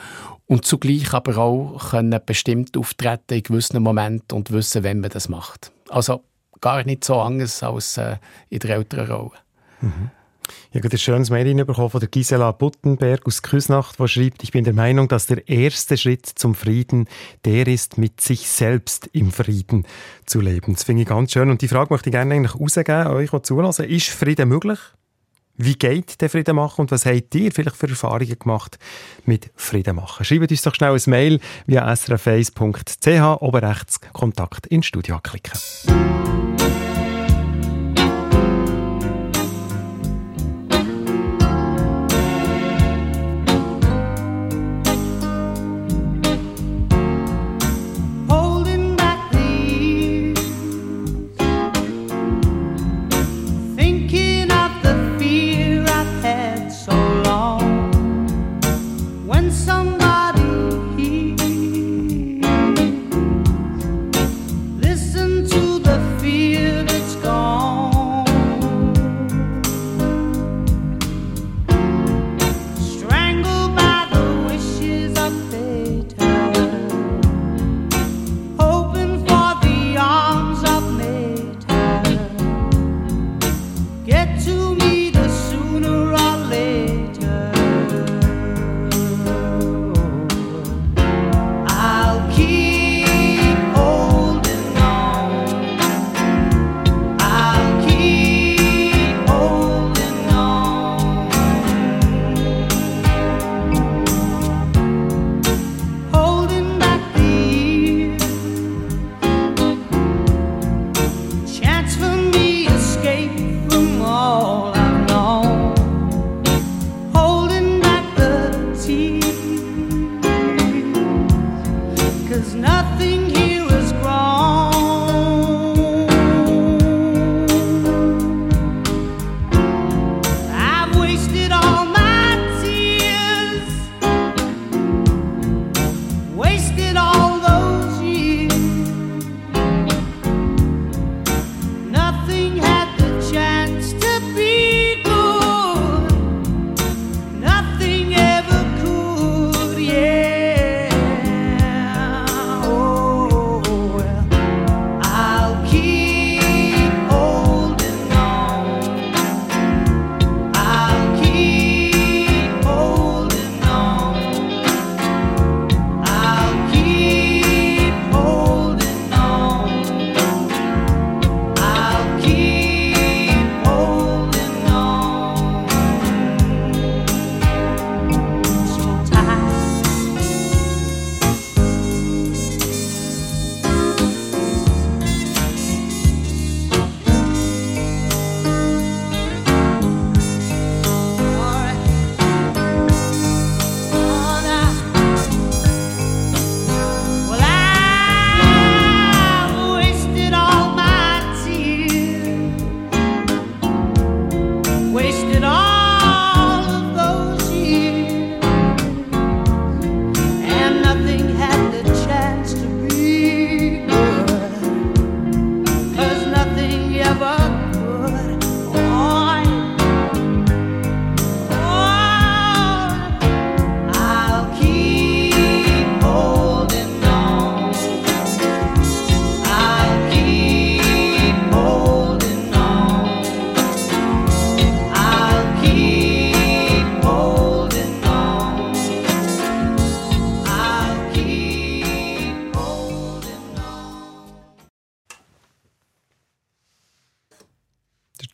und 0.48 0.66
zugleich 0.66 1.14
aber 1.14 1.38
auch 1.38 1.92
können 1.92 2.20
bestimmt 2.26 2.78
auftreten 2.78 3.36
in 3.36 3.44
gewissen 3.44 3.82
Momenten 3.82 4.38
und 4.38 4.52
wissen, 4.52 4.84
wenn 4.84 5.00
man 5.00 5.10
das 5.10 5.30
macht. 5.30 5.72
Also 5.90 6.24
gar 6.64 6.84
nicht 6.86 7.04
so 7.04 7.20
anders 7.20 7.62
als 7.62 7.98
äh, 7.98 8.16
in 8.50 8.60
der 8.60 8.78
älteren 8.78 9.12
Rolle. 9.12 9.32
Ich 10.72 10.82
habe 10.82 10.90
ein 10.90 10.98
schönes 10.98 11.30
Mail 11.30 11.66
bekommen 11.66 11.90
von 11.90 12.00
der 12.00 12.10
Gisela 12.10 12.52
Buttenberg 12.52 13.26
aus 13.26 13.42
Küsnacht, 13.42 14.00
die 14.00 14.08
schreibt, 14.08 14.44
ich 14.44 14.52
bin 14.52 14.64
der 14.64 14.74
Meinung, 14.74 15.08
dass 15.08 15.28
der 15.28 15.48
erste 15.48 15.98
Schritt 15.98 16.26
zum 16.26 16.56
Frieden 16.56 17.08
der 17.46 17.68
ist, 17.68 17.98
mit 17.98 18.22
sich 18.22 18.50
selbst 18.50 19.10
im 19.12 19.32
Frieden 19.32 19.86
zu 20.26 20.40
leben. 20.40 20.74
Das 20.74 20.84
finde 20.84 21.04
ich 21.04 21.08
ganz 21.08 21.34
schön. 21.34 21.50
Und 21.50 21.62
die 21.62 21.68
Frage 21.68 21.94
möchte 21.94 22.10
ich 22.10 22.14
gerne 22.14 22.34
eigentlich 22.34 22.60
rausgeben, 22.60 23.08
euch, 23.08 23.30
die 23.30 23.42
zulassen. 23.42 23.86
Ist 23.86 24.10
Frieden 24.10 24.50
möglich? 24.50 24.80
Wie 25.56 25.76
geht 25.76 26.20
der 26.20 26.30
Frieden 26.30 26.56
machen 26.56 26.82
und 26.82 26.92
was 26.92 27.06
habt 27.06 27.36
ihr 27.36 27.52
vielleicht 27.52 27.76
für 27.76 27.88
Erfahrungen 27.88 28.40
gemacht 28.40 28.80
mit 29.26 29.52
Frieden 29.56 29.98
machen? 29.98 30.26
Schreibt 30.26 30.50
uns 30.50 30.64
doch 30.64 30.74
schnell 30.74 30.94
ein 30.94 31.02
Mail 31.06 31.40
via 31.68 31.88
srf1.ch, 31.88 33.42
oben 33.42 33.64
rechts 33.64 34.00
Kontakt 34.14 34.66
ins 34.68 34.88
Studio 34.88 35.20
klicken. 35.22 36.53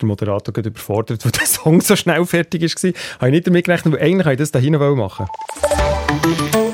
Der 0.02 0.08
Moderator 0.08 0.54
gerade 0.54 0.70
überfordert, 0.70 1.24
weil 1.26 1.32
der 1.32 1.46
Song 1.46 1.82
so 1.82 1.96
schnell 1.96 2.26
fertig 2.26 2.62
war. 2.62 2.92
Habe 3.20 3.28
ich 3.28 3.32
nicht 3.32 3.48
damit 3.48 3.66
gerechnet, 3.66 3.94
weil 3.94 4.02
eigentlich 4.02 4.26
wollte 4.26 4.44
ich 4.44 4.50
das 4.50 4.52
da 4.52 4.60
hinten 4.60 4.98
machen 4.98 5.28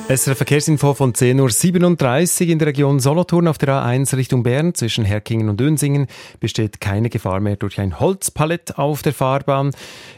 Es 0.07 0.21
ist 0.21 0.27
eine 0.27 0.35
Verkehrsinfo 0.35 0.93
von 0.93 1.13
10.37 1.13 2.45
Uhr 2.45 2.51
in 2.51 2.59
der 2.59 2.67
Region 2.69 2.99
Solothurn 2.99 3.47
auf 3.47 3.57
der 3.57 3.69
A1 3.69 4.15
Richtung 4.15 4.43
Bern. 4.43 4.73
Zwischen 4.73 5.05
Herkingen 5.05 5.49
und 5.49 5.59
Dönsingen 5.59 6.07
besteht 6.39 6.79
keine 6.79 7.09
Gefahr 7.09 7.39
mehr 7.39 7.55
durch 7.55 7.79
ein 7.79 7.99
Holzpalett 7.99 8.77
auf 8.77 9.01
der 9.01 9.13
Fahrbahn. 9.13 9.71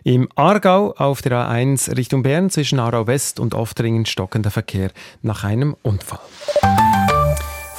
Im 0.04 0.28
Aargau 0.36 0.94
auf 0.94 1.22
der 1.22 1.34
A1 1.34 1.96
Richtung 1.96 2.24
Bern 2.24 2.50
zwischen 2.50 2.80
Aarau 2.80 3.08
West 3.08 3.40
und 3.40 3.54
Oftringen 3.54 4.06
stockender 4.06 4.52
Verkehr 4.52 4.92
nach 5.22 5.44
einem 5.44 5.76
Unfall. 5.82 6.20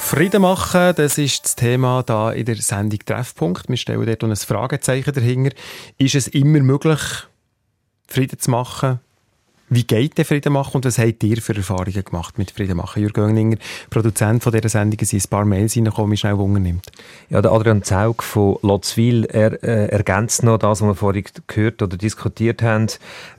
Frieden 0.09 0.41
machen, 0.41 0.95
das 0.95 1.19
ist 1.19 1.45
das 1.45 1.55
Thema 1.55 2.01
da 2.01 2.31
in 2.31 2.43
der 2.43 2.55
Sendung 2.55 2.97
Treffpunkt. 3.05 3.69
Wir 3.69 3.77
stellen 3.77 4.03
dort 4.07 4.23
ein 4.23 4.35
Fragezeichen 4.35 5.13
dahinter. 5.13 5.55
Ist 5.99 6.15
es 6.15 6.27
immer 6.27 6.61
möglich, 6.61 6.99
Frieden 8.07 8.39
zu 8.39 8.49
machen? 8.49 9.01
Wie 9.71 9.83
geht 9.83 10.17
der 10.17 10.25
Frieden 10.25 10.53
machen 10.53 10.77
und 10.77 10.85
was 10.85 10.97
habt 10.97 11.23
ihr 11.23 11.39
für 11.43 11.55
Erfahrungen 11.55 12.03
gemacht 12.03 12.39
mit 12.39 12.49
Frieden 12.49 12.77
machen? 12.77 13.03
Jürgen 13.03 13.23
Oenninger, 13.23 13.57
Produzent 13.91 14.41
von 14.41 14.51
dieser 14.51 14.67
Sendung, 14.67 15.05
sind 15.05 15.23
ein 15.23 15.29
paar 15.29 15.45
Mails 15.45 15.75
reingekommen, 15.75 16.11
wie 16.11 16.17
schnell 16.17 16.39
Wunder 16.39 16.59
nimmt. 16.59 16.87
Ja, 17.29 17.39
der 17.39 17.51
Adrian 17.51 17.83
Zaug 17.83 18.23
von 18.23 18.57
Lotzwil, 18.63 19.25
er 19.25 19.61
äh, 19.63 19.89
ergänzt 19.89 20.41
noch 20.41 20.57
das, 20.57 20.81
was 20.81 20.87
wir 20.87 20.95
vorhin 20.95 21.23
gehört 21.45 21.83
oder 21.83 21.97
diskutiert 21.97 22.63
haben, 22.63 22.87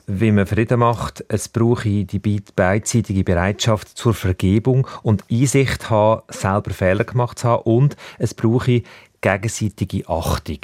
wie 0.07 0.31
man 0.31 0.45
Frieden 0.47 0.79
macht. 0.79 1.21
Es 1.27 1.49
brauche 1.49 2.05
die 2.05 2.19
be- 2.19 2.39
beidseitige 2.55 3.25
Bereitschaft 3.25 3.89
zur 3.89 4.13
Vergebung 4.13 4.87
und 5.03 5.25
Einsicht 5.29 5.89
haben, 5.89 6.21
selber 6.29 6.71
Fehler 6.71 7.03
gemacht 7.03 7.39
zu 7.39 7.49
haben 7.49 7.63
und 7.63 7.97
es 8.19 8.33
brauche 8.33 8.83
gegenseitige 9.19 10.07
Achtung. 10.07 10.59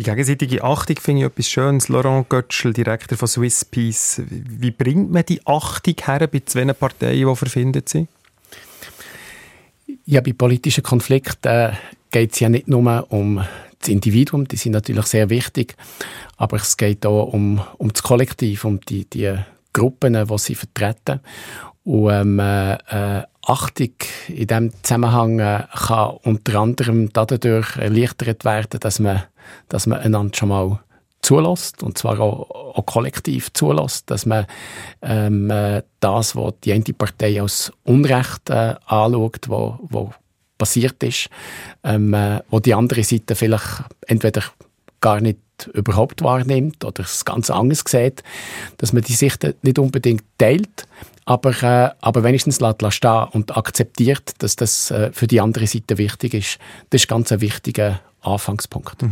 Die 0.00 0.04
gegenseitige 0.04 0.64
Achtung 0.64 0.96
finde 0.96 1.20
ich 1.20 1.26
etwas 1.26 1.50
Schönes. 1.50 1.90
Laurent 1.90 2.26
Götschel, 2.30 2.72
Direktor 2.72 3.18
von 3.18 3.28
Swiss 3.28 3.66
Peace. 3.66 4.22
Wie 4.30 4.70
bringt 4.70 5.10
man 5.10 5.26
die 5.26 5.42
Achtung 5.44 5.94
her 6.02 6.26
bei 6.26 6.40
zwei 6.40 6.64
Parteien, 6.72 7.28
die 7.28 7.36
verfindet 7.36 7.90
sind? 7.90 8.08
Ja, 10.06 10.22
bei 10.22 10.32
politischen 10.32 10.82
Konflikten 10.82 11.48
äh, 11.48 11.72
geht 12.10 12.32
es 12.32 12.40
ja 12.40 12.48
nicht 12.48 12.66
nur 12.66 13.12
um 13.12 13.44
das 13.78 13.88
Individuum, 13.90 14.48
die 14.48 14.56
sind 14.56 14.72
natürlich 14.72 15.04
sehr 15.04 15.28
wichtig, 15.28 15.76
aber 16.38 16.56
es 16.56 16.78
geht 16.78 17.04
auch 17.04 17.34
um, 17.34 17.60
um 17.76 17.92
das 17.92 18.02
Kollektiv, 18.02 18.64
um 18.64 18.80
die, 18.80 19.04
die 19.04 19.36
Gruppen, 19.74 20.14
die 20.14 20.38
sie 20.38 20.54
vertreten. 20.54 21.20
Und 21.84 22.10
ähm, 22.10 22.38
äh, 22.38 22.72
äh, 22.72 23.24
Achtung 23.42 23.92
in 24.28 24.46
diesem 24.46 24.72
Zusammenhang 24.82 25.40
äh, 25.40 25.64
kann 25.74 26.16
unter 26.22 26.58
anderem 26.60 27.12
dadurch 27.12 27.76
erleichtert 27.76 28.46
werden, 28.46 28.80
dass 28.80 28.98
man, 28.98 29.24
dass 29.68 29.86
man 29.86 30.00
einander 30.00 30.36
schon 30.36 30.48
mal 30.50 30.80
zulässt, 31.22 31.82
und 31.82 31.98
zwar 31.98 32.18
auch, 32.20 32.50
auch 32.50 32.86
kollektiv 32.86 33.52
zulässt, 33.52 34.10
dass 34.10 34.26
man 34.26 34.46
ähm, 35.02 35.50
äh, 35.50 35.82
das, 36.00 36.34
was 36.34 36.54
die 36.64 36.72
eine 36.72 36.84
Partei 36.84 37.40
als 37.40 37.72
Unrecht 37.84 38.50
äh, 38.50 38.74
anschaut, 38.86 39.48
wo, 39.48 39.78
wo 39.82 40.12
passiert 40.58 41.02
ist, 41.02 41.28
ähm, 41.84 42.14
äh, 42.14 42.40
wo 42.50 42.60
die 42.60 42.74
andere 42.74 43.02
Seite 43.02 43.34
vielleicht 43.34 43.84
entweder 44.06 44.42
gar 45.00 45.20
nicht 45.20 45.38
überhaupt 45.74 46.22
wahrnimmt 46.22 46.84
oder 46.84 47.02
es 47.02 47.24
ganz 47.24 47.50
anders 47.50 47.84
sieht, 47.86 48.22
dass 48.78 48.92
man 48.92 49.02
die 49.02 49.14
Sicht 49.14 49.46
nicht 49.62 49.78
unbedingt 49.78 50.24
teilt, 50.38 50.86
aber, 51.24 51.62
äh, 51.62 51.90
aber 52.00 52.24
wenigstens 52.24 52.60
lässt 52.60 52.94
stehen 52.94 53.28
und 53.32 53.56
akzeptiert, 53.56 54.34
dass 54.38 54.56
das 54.56 54.90
äh, 54.90 55.10
für 55.12 55.26
die 55.26 55.40
andere 55.40 55.66
Seite 55.66 55.98
wichtig 55.98 56.34
ist. 56.34 56.58
Das 56.90 57.02
ist 57.02 57.08
ganz 57.08 57.30
ein 57.32 57.40
wichtiger 57.40 58.00
Anfangspunkt. 58.22 59.04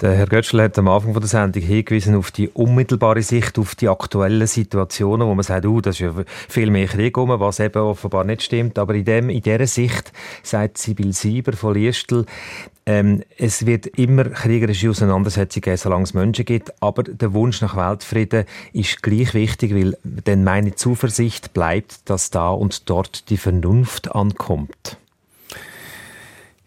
Der 0.00 0.16
Herr 0.16 0.26
Götschel 0.26 0.60
hat 0.60 0.76
am 0.76 0.88
Anfang 0.88 1.14
der 1.14 1.26
Sendung 1.28 1.62
hingewiesen 1.62 2.16
auf 2.16 2.32
die 2.32 2.48
unmittelbare 2.48 3.22
Sicht, 3.22 3.58
auf 3.60 3.76
die 3.76 3.88
aktuellen 3.88 4.46
Situationen, 4.46 5.28
wo 5.28 5.34
man 5.34 5.44
sagt, 5.44 5.64
uh, 5.66 5.80
das 5.80 5.96
ist 5.96 6.00
ja 6.00 6.12
viel 6.48 6.68
mehr 6.70 6.88
Krieg 6.88 7.16
rum, 7.16 7.28
was 7.28 7.60
eben 7.60 7.80
offenbar 7.80 8.24
nicht 8.24 8.42
stimmt. 8.42 8.78
Aber 8.78 8.94
in, 8.94 9.04
dem, 9.04 9.30
in 9.30 9.40
dieser 9.40 9.68
Sicht 9.68 10.12
sagt 10.42 10.78
Sibyl 10.78 11.12
Sieber 11.12 11.52
von 11.52 11.74
Liestl, 11.74 12.26
ähm, 12.86 13.22
es 13.38 13.66
wird 13.66 13.86
immer 13.86 14.24
kriegerische 14.24 14.90
Auseinandersetzungen 14.90 15.62
geben, 15.62 15.76
solange 15.76 16.02
es 16.02 16.12
Menschen 16.12 16.44
gibt, 16.44 16.82
aber 16.82 17.04
der 17.04 17.32
Wunsch 17.32 17.62
nach 17.62 17.76
Weltfrieden 17.76 18.44
ist 18.72 19.02
gleich 19.02 19.32
wichtig, 19.32 19.74
weil 19.74 19.96
denn 20.02 20.44
meine 20.44 20.74
Zuversicht 20.74 21.54
bleibt, 21.54 22.10
dass 22.10 22.30
da 22.30 22.50
und 22.50 22.90
dort 22.90 23.30
die 23.30 23.38
Vernunft 23.38 24.14
ankommt. 24.14 24.98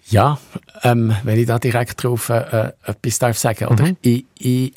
Ja, 0.10 0.40
ähm, 0.84 1.14
wenn 1.24 1.38
ich 1.38 1.48
da 1.48 1.60
direkt 1.60 2.02
drauf 2.02 2.30
äh, 2.30 2.72
etwas 2.86 3.20
darf 3.20 3.38
sagen, 3.38 3.68
oder? 3.68 3.92
Ich, 4.02 4.26
ich, 4.40 4.74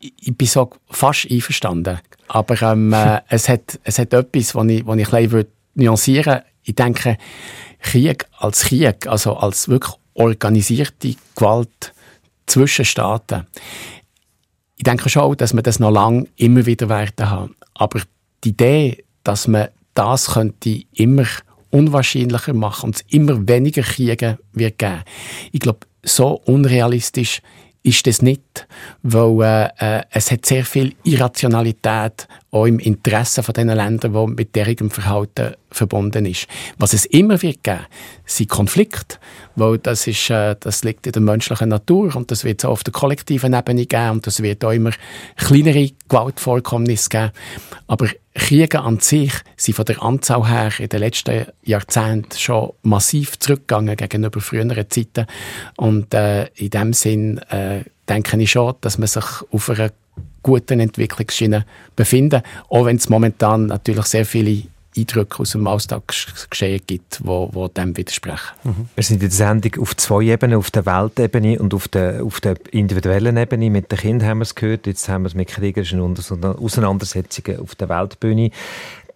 ich, 0.00 0.12
ich 0.20 0.36
bin 0.36 0.48
so 0.48 0.70
fast 0.88 1.30
einverstanden, 1.30 2.00
aber 2.28 2.60
ähm, 2.62 2.92
äh, 2.92 3.20
es, 3.28 3.48
hat, 3.48 3.78
es 3.84 3.98
hat 3.98 4.12
etwas, 4.12 4.54
was 4.54 4.66
ich, 4.66 4.86
was 4.86 4.98
ich 4.98 5.12
ein 5.12 5.28
bisschen 5.28 5.46
nuancieren 5.74 6.32
würde. 6.34 6.44
Ich 6.62 6.74
denke, 6.74 7.16
Krieg 7.80 8.26
als 8.38 8.62
Krieg, 8.62 9.06
also 9.06 9.36
als 9.36 9.68
wirklich 9.68 9.94
organisierte 10.14 11.14
Gewalt 11.34 11.94
zwischen 12.46 12.84
Staaten, 12.84 13.46
ich 14.76 14.84
denke 14.84 15.08
schon, 15.08 15.36
dass 15.36 15.54
wir 15.54 15.62
das 15.62 15.78
noch 15.78 15.90
lange 15.90 16.26
immer 16.36 16.66
wieder 16.66 16.88
werden 16.88 17.28
haben. 17.28 17.54
Aber 17.74 18.00
die 18.42 18.48
Idee, 18.50 19.04
dass 19.24 19.46
man 19.46 19.68
das 19.94 20.32
könnte 20.32 20.82
immer 20.94 21.26
unwahrscheinlicher 21.70 22.54
machen 22.54 22.86
und 22.86 22.96
es 22.96 23.04
immer 23.08 23.48
weniger 23.48 23.82
Kriege 23.82 24.38
wird 24.52 24.78
geben. 24.78 25.02
Ich 25.52 25.60
glaube, 25.60 25.80
so 26.02 26.40
unrealistisch 26.44 27.42
ist 27.82 28.06
das 28.06 28.20
nicht, 28.20 28.66
weil 29.02 29.72
äh, 29.80 29.98
äh, 30.00 30.02
es 30.10 30.30
hat 30.30 30.44
sehr 30.44 30.64
viel 30.66 30.94
Irrationalität 31.02 32.28
auch 32.50 32.66
im 32.66 32.78
Interesse 32.78 33.42
von 33.42 33.54
den 33.54 33.68
Ländern, 33.68 34.12
die 34.12 34.34
mit 34.34 34.54
derigem 34.54 34.90
Verhalten 34.90 35.54
verbunden 35.70 36.26
ist. 36.26 36.46
Was 36.76 36.92
es 36.92 37.06
immer 37.06 37.40
wird 37.40 37.62
geben, 37.64 37.86
sind 38.26 38.50
Konflikte, 38.50 39.16
weil 39.56 39.78
das, 39.78 40.06
ist, 40.06 40.28
äh, 40.28 40.56
das 40.60 40.84
liegt 40.84 41.06
in 41.06 41.12
der 41.12 41.22
menschlichen 41.22 41.70
Natur 41.70 42.14
und 42.16 42.30
das 42.30 42.44
wird 42.44 42.60
es 42.60 42.66
auch 42.66 42.72
auf 42.72 42.84
der 42.84 42.92
kollektiven 42.92 43.54
Ebene 43.54 43.86
geben 43.86 44.10
und 44.10 44.26
es 44.26 44.42
wird 44.42 44.62
auch 44.62 44.72
immer 44.72 44.92
kleinere 45.36 45.90
Gewaltvorkommnisse 46.08 47.08
geben. 47.08 47.30
Aber 47.86 48.08
Kriege 48.34 48.80
an 48.80 49.00
sich 49.00 49.32
sind 49.56 49.74
von 49.74 49.84
der 49.84 50.02
Anzahl 50.02 50.48
her 50.48 50.72
in 50.78 50.88
den 50.88 51.00
letzten 51.00 51.46
Jahrzehnten 51.64 52.38
schon 52.38 52.72
massiv 52.82 53.38
zurückgegangen 53.38 53.96
gegenüber 53.96 54.40
früheren 54.40 54.88
Zeiten. 54.88 55.26
Und 55.76 56.14
äh, 56.14 56.46
in 56.54 56.70
dem 56.70 56.92
Sinn 56.92 57.38
äh, 57.50 57.84
denke 58.08 58.40
ich 58.40 58.50
schon, 58.50 58.74
dass 58.80 58.98
man 58.98 59.08
sich 59.08 59.24
auf 59.50 59.70
einer 59.70 59.90
guten 60.42 60.80
Entwicklungsschiene 60.80 61.66
befindet, 61.96 62.44
auch 62.68 62.86
wenn 62.86 62.96
es 62.96 63.08
momentan 63.08 63.66
natürlich 63.66 64.06
sehr 64.06 64.24
viele 64.24 64.62
Eindrücke 64.96 65.40
aus 65.40 65.52
dem 65.52 65.66
Alltagsgeschehen 65.66 66.80
gibt, 66.86 67.20
wo, 67.24 67.48
wo 67.52 67.68
dem 67.68 67.96
widersprechen. 67.96 68.54
Wir 68.94 69.04
sind 69.04 69.22
in 69.22 69.28
der 69.28 69.30
Sendung 69.30 69.80
auf 69.80 69.96
zwei 69.96 70.22
Ebenen, 70.22 70.58
auf 70.58 70.70
der 70.70 70.84
Weltebene 70.84 71.58
und 71.60 71.74
auf 71.74 71.88
der, 71.88 72.24
auf 72.24 72.40
der 72.40 72.56
individuellen 72.72 73.36
Ebene. 73.36 73.70
Mit 73.70 73.92
den 73.92 73.98
Kindern 73.98 74.28
haben 74.28 74.38
wir 74.38 74.44
es 74.44 74.54
gehört, 74.54 74.86
jetzt 74.86 75.08
haben 75.08 75.22
wir 75.22 75.28
es 75.28 75.34
mit 75.34 75.48
kriegerischen 75.48 76.00
Auseinandersetzungen 76.00 77.60
auf 77.60 77.74
der 77.76 77.88
Weltbühne. 77.88 78.50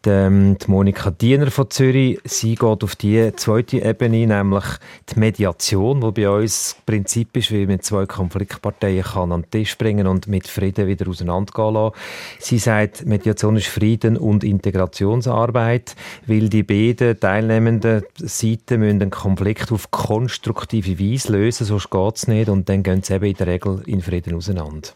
Ähm, 0.06 0.56
die 0.58 0.70
Monika 0.70 1.10
Diener 1.10 1.50
von 1.50 1.70
Zürich, 1.70 2.18
sie 2.24 2.54
geht 2.54 2.84
auf 2.84 2.96
die 2.96 3.32
zweite 3.36 3.78
Ebene, 3.78 4.26
nämlich 4.26 4.64
die 5.08 5.18
Mediation, 5.18 6.02
wo 6.02 6.12
bei 6.12 6.28
uns 6.28 6.74
das 6.74 6.82
Prinzip 6.84 7.36
ist, 7.36 7.50
wie 7.50 7.66
man 7.66 7.80
zwei 7.80 8.06
Konfliktparteien 8.06 9.04
kann 9.04 9.32
an 9.32 9.42
den 9.42 9.50
Tisch 9.50 9.76
bringen 9.78 10.06
und 10.06 10.26
mit 10.26 10.48
Frieden 10.48 10.86
wieder 10.86 11.08
auseinandergehen 11.08 11.74
lassen. 11.74 11.96
Sie 12.38 12.58
sagt, 12.58 13.06
Mediation 13.06 13.56
ist 13.56 13.68
Frieden 13.68 14.16
und 14.16 14.44
Integrationsarbeit, 14.44 15.96
weil 16.26 16.48
die 16.48 16.62
beiden 16.62 17.18
teilnehmenden 17.18 18.02
Seiten 18.16 18.80
müssen 18.80 19.02
einen 19.02 19.10
Konflikt 19.10 19.72
auf 19.72 19.90
konstruktive 19.90 20.98
Weise 20.98 21.32
lösen, 21.32 21.64
sonst 21.64 21.90
geht 21.90 22.16
es 22.16 22.28
nicht 22.28 22.48
und 22.48 22.68
dann 22.68 22.82
gehen 22.82 23.02
sie 23.02 23.14
eben 23.14 23.26
in 23.26 23.34
der 23.34 23.46
Regel 23.46 23.82
in 23.86 24.00
Frieden 24.00 24.34
auseinander. 24.34 24.90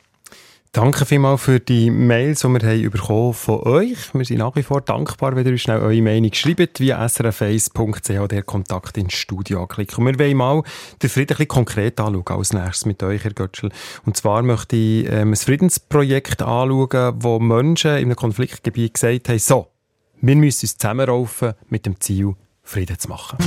Danke 0.72 1.06
vielmals 1.06 1.42
für 1.42 1.60
die 1.60 1.90
Mails, 1.90 2.40
die 2.40 2.48
wir 2.48 2.60
haben 2.60 2.90
bekommen 2.90 3.32
von 3.32 3.60
euch. 3.60 4.12
Wir 4.12 4.24
sind 4.24 4.38
nach 4.38 4.54
wie 4.54 4.62
vor 4.62 4.82
dankbar, 4.82 5.34
wenn 5.34 5.46
ihr 5.46 5.52
uns 5.52 5.62
schnell 5.62 5.80
eure 5.80 6.02
Meinung 6.02 6.32
schreibt, 6.34 6.78
via 6.80 7.02
srf1.ch, 7.04 8.28
der 8.28 8.42
Kontakt 8.42 8.98
ins 8.98 9.14
Studio 9.14 9.62
anklicken. 9.62 10.06
Und 10.06 10.18
wir 10.18 10.26
wollen 10.26 10.36
mal 10.36 10.62
den 11.02 11.08
Frieden 11.08 11.32
ein 11.32 11.38
bisschen 11.38 11.48
konkret 11.48 11.98
anschauen, 11.98 12.24
als 12.26 12.52
nächstes 12.52 12.84
mit 12.84 13.02
euch, 13.02 13.24
Herr 13.24 13.32
Götschel. 13.32 13.70
Und 14.04 14.18
zwar 14.18 14.42
möchte 14.42 14.76
ich 14.76 15.06
ähm, 15.10 15.32
ein 15.32 15.36
Friedensprojekt 15.36 16.42
anschauen, 16.42 17.14
wo 17.18 17.38
Menschen 17.40 17.92
in 17.92 18.04
einem 18.04 18.16
Konfliktgebiet 18.16 18.94
gesagt 18.94 19.30
haben, 19.30 19.38
so, 19.38 19.68
wir 20.20 20.36
müssen 20.36 20.64
uns 20.64 20.76
zusammenraufen 20.76 21.54
mit 21.68 21.86
dem 21.86 21.98
Ziel, 21.98 22.34
Frieden 22.62 22.98
zu 22.98 23.08
machen. 23.08 23.38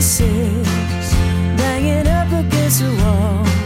Pieces, 0.00 0.66
banging 1.58 2.06
up 2.06 2.32
against 2.32 2.80
the 2.80 2.88
wall. 3.02 3.59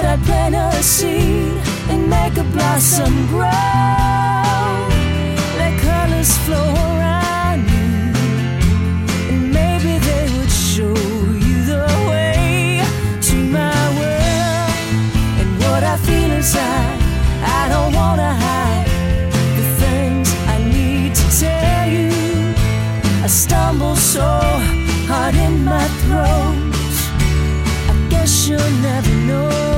But 0.00 0.08
I'd 0.08 0.22
plant 0.24 0.54
a 0.54 0.82
seed 0.82 1.60
and 1.90 2.08
make 2.08 2.38
a 2.38 2.44
blossom 2.54 3.26
grow. 3.26 3.44
Let 5.60 5.78
colors 5.78 6.32
flow 6.46 6.72
around 6.88 7.68
you, 7.68 8.14
and 9.30 9.52
maybe 9.52 9.98
they 9.98 10.24
would 10.34 10.50
show 10.50 10.96
you 11.46 11.56
the 11.72 11.84
way 12.08 12.82
to 13.28 13.36
my 13.58 13.76
world. 13.98 14.72
And 15.40 15.50
what 15.64 15.82
I 15.84 15.98
feel 15.98 16.30
inside, 16.30 16.98
I 17.44 17.68
don't 17.68 17.92
wanna 17.92 18.32
hide 18.46 18.88
the 19.58 19.66
things 19.82 20.28
I 20.54 20.56
need 20.76 21.14
to 21.14 21.26
tell 21.44 21.86
you. 21.96 22.54
I 23.22 23.26
stumble 23.26 23.96
so 23.96 24.28
hard 25.10 25.34
in 25.34 25.62
my 25.62 25.86
throat. 26.02 26.56
I 27.90 27.94
guess 28.08 28.48
you'll 28.48 28.76
never 28.80 29.14
know. 29.28 29.69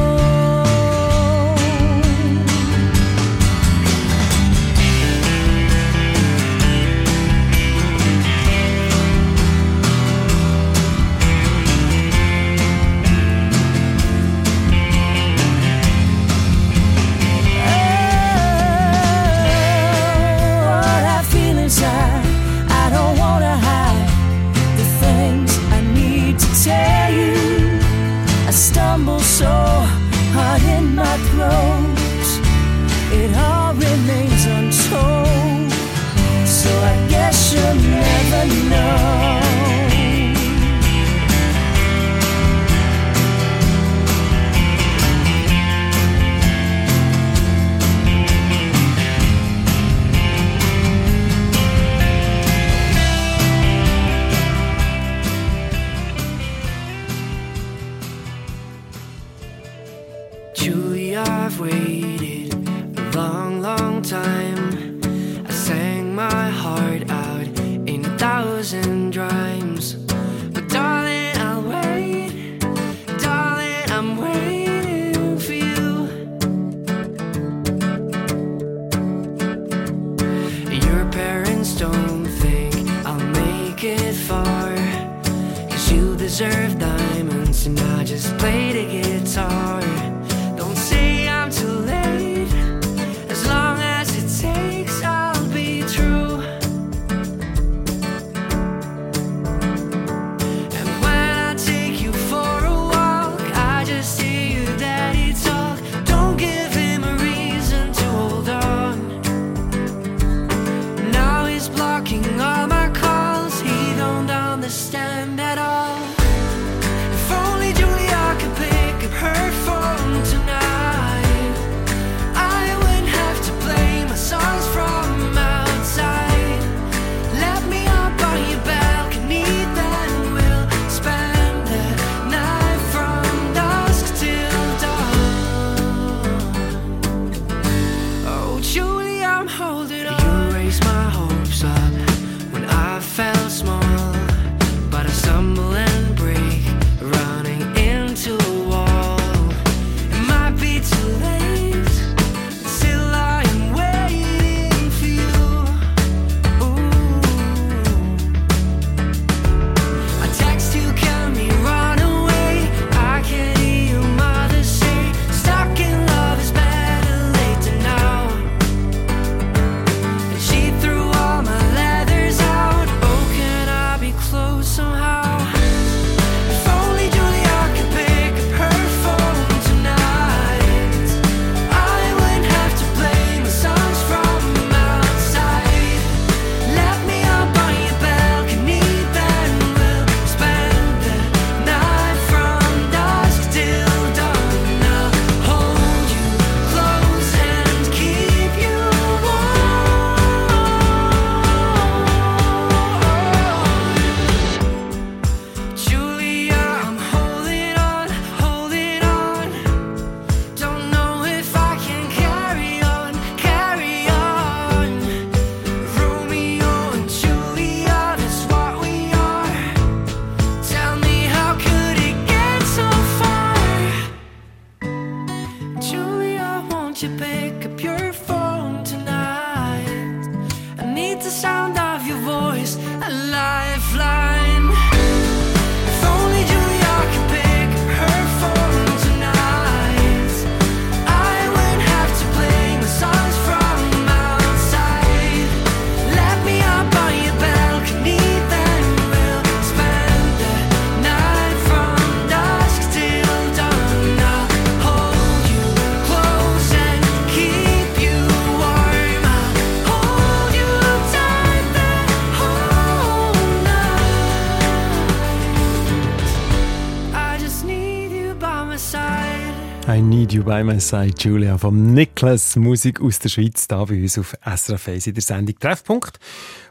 I 270.02 270.04
Need 270.04 270.32
You 270.32 270.42
By 270.42 270.64
My 270.64 270.80
Side, 270.80 271.14
Julia 271.16 271.56
von 271.56 271.94
Niklas, 271.94 272.56
Musik 272.56 273.00
aus 273.00 273.20
der 273.20 273.28
Schweiz, 273.28 273.68
da 273.68 273.84
bei 273.84 274.02
uns 274.02 274.18
auf 274.18 274.34
SRF 274.44 275.06
in 275.06 275.14
der 275.14 275.22
Sendung 275.22 275.56
«Treffpunkt», 275.60 276.18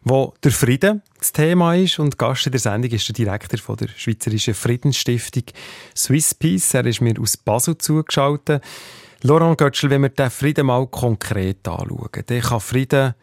wo 0.03 0.34
der 0.43 0.51
Frieden 0.51 1.01
das 1.17 1.32
Thema 1.32 1.75
ist 1.75 1.97
und 1.97 2.17
Gast 2.17 2.47
in 2.47 2.51
der 2.51 2.59
Sendung 2.59 2.91
ist 2.91 3.07
der 3.07 3.13
Direktor 3.13 3.57
von 3.57 3.77
der 3.77 3.88
Schweizerischen 3.88 4.53
Friedensstiftung 4.53 5.43
Swiss 5.95 6.36
Peace. 6.36 6.73
Er 6.73 6.86
ist 6.86 6.99
mir 6.99 7.13
aus 7.21 7.38
Basel 7.38 7.77
zugeschaltet. 7.77 8.61
Laurent 9.21 9.57
Götzschel, 9.57 9.89
wenn 9.91 10.01
wir 10.01 10.09
den 10.09 10.29
Frieden 10.29 10.65
mal 10.65 10.86
konkret 10.88 11.65
anschauen, 11.65 12.09
dann 12.25 12.41
kann 12.41 12.59
Frieden 12.59 13.13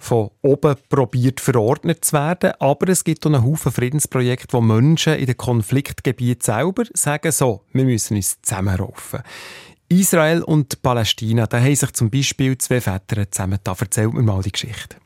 von 0.00 0.30
oben 0.42 0.74
probiert 0.88 1.40
verordnet 1.40 2.04
zu 2.04 2.14
werden, 2.14 2.52
aber 2.58 2.88
es 2.88 3.04
gibt 3.04 3.24
auch 3.24 3.30
einen 3.30 3.44
Haufen 3.44 3.70
Friedensprojekte, 3.70 4.52
wo 4.52 4.60
Menschen 4.60 5.14
in 5.14 5.26
den 5.26 5.36
Konfliktgebieten 5.36 6.42
selber 6.42 6.84
sagen, 6.94 7.30
so, 7.30 7.62
wir 7.72 7.84
müssen 7.84 8.16
uns 8.16 8.40
zusammenraufen. 8.42 9.20
Israel 9.88 10.42
und 10.42 10.82
Palästina, 10.82 11.46
da 11.46 11.60
haben 11.60 11.74
sich 11.74 11.92
zum 11.92 12.10
Beispiel 12.10 12.56
zwei 12.58 12.80
Väter 12.80 13.30
zusammen. 13.30 13.58
Da 13.62 13.74
erzählt 13.78 14.14
mir 14.14 14.22
mal 14.22 14.40
die 14.40 14.52
Geschichte. 14.52 14.96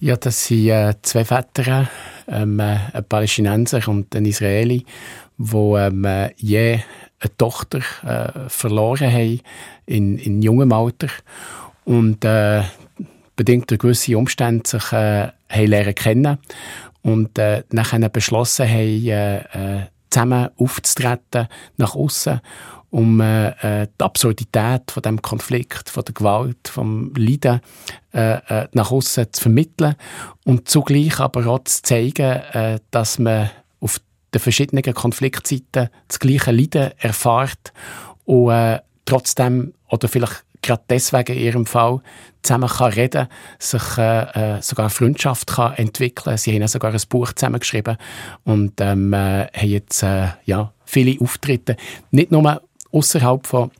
Ja, 0.00 0.16
das 0.16 0.46
sind 0.46 0.68
äh, 0.68 0.94
zwei 1.02 1.24
Väter, 1.24 1.88
ähm, 2.28 2.60
äh, 2.60 2.78
ein 2.92 3.04
Palästinenser 3.08 3.88
und 3.88 4.14
ein 4.14 4.26
Israeli, 4.26 4.84
die 5.38 5.56
ähm, 5.56 6.04
äh, 6.04 6.32
je 6.36 6.80
eine 7.20 7.36
Tochter 7.38 7.80
äh, 8.04 8.48
verloren 8.48 9.10
haben 9.10 9.40
in, 9.86 10.18
in 10.18 10.42
jungem 10.42 10.72
Alter 10.72 11.08
und 11.84 12.24
äh, 12.24 12.62
bedingt 13.36 13.70
durch 13.70 13.80
gewisse 13.80 14.16
Umstände 14.16 14.68
sich 14.68 14.92
äh, 14.92 15.28
haben 15.48 15.66
lernen 15.66 15.94
kennen 15.94 16.38
und 17.02 17.38
äh, 17.38 17.64
nachher 17.70 18.08
beschlossen 18.08 18.68
haben, 18.68 19.08
äh, 19.08 19.38
äh, 19.38 19.86
zusammen 20.10 20.50
aufzutreten 20.56 21.48
nach 21.76 21.94
außen, 21.94 22.40
um 22.90 23.20
äh, 23.20 23.82
äh, 23.82 23.88
die 23.98 24.04
Absurdität 24.04 24.90
von 24.90 25.02
dem 25.02 25.22
Konflikt, 25.22 25.88
von 25.88 26.04
der 26.04 26.14
Gewalt, 26.14 26.68
vom 26.68 27.12
Leiden 27.16 27.60
äh, 28.12 28.34
äh, 28.34 28.68
nach 28.72 28.92
außen 28.92 29.32
zu 29.32 29.42
vermitteln 29.42 29.96
und 30.44 30.68
zugleich 30.68 31.18
aber 31.18 31.46
auch 31.46 31.64
zu 31.64 31.82
zeigen, 31.82 32.42
äh, 32.52 32.78
dass 32.90 33.18
man 33.18 33.50
auf 33.80 34.00
den 34.34 34.40
verschiedenen 34.40 34.94
Konfliktseiten 34.94 35.88
das 36.06 36.18
gleiche 36.18 36.52
Leiden 36.52 36.92
erfährt 36.98 37.72
und 38.26 38.50
äh, 38.50 38.80
trotzdem 39.06 39.72
oder 39.88 40.08
vielleicht 40.08 40.44
gerade 40.62 40.82
deswegen 40.88 41.36
in 41.36 41.42
ihrem 41.42 41.66
Fall 41.66 42.00
zusammen 42.42 42.68
kann 42.68 42.92
reden, 42.92 43.28
sich 43.58 43.98
äh, 43.98 44.56
äh, 44.56 44.62
sogar 44.62 44.90
Freundschaft 44.90 45.48
kann 45.48 45.74
entwickeln. 45.74 46.36
Sie 46.38 46.54
haben 46.54 46.66
sogar 46.68 46.92
ein 46.92 47.00
Buch 47.08 47.32
zusammengeschrieben 47.32 47.96
und 48.44 48.80
ähm, 48.80 49.12
äh, 49.12 49.46
haben 49.46 49.68
jetzt 49.68 50.02
äh, 50.02 50.28
ja, 50.44 50.72
viele 50.84 51.20
Auftritte, 51.20 51.76
nicht 52.10 52.30
nur 52.30 52.62
außerhalb 52.90 53.46
von 53.46 53.70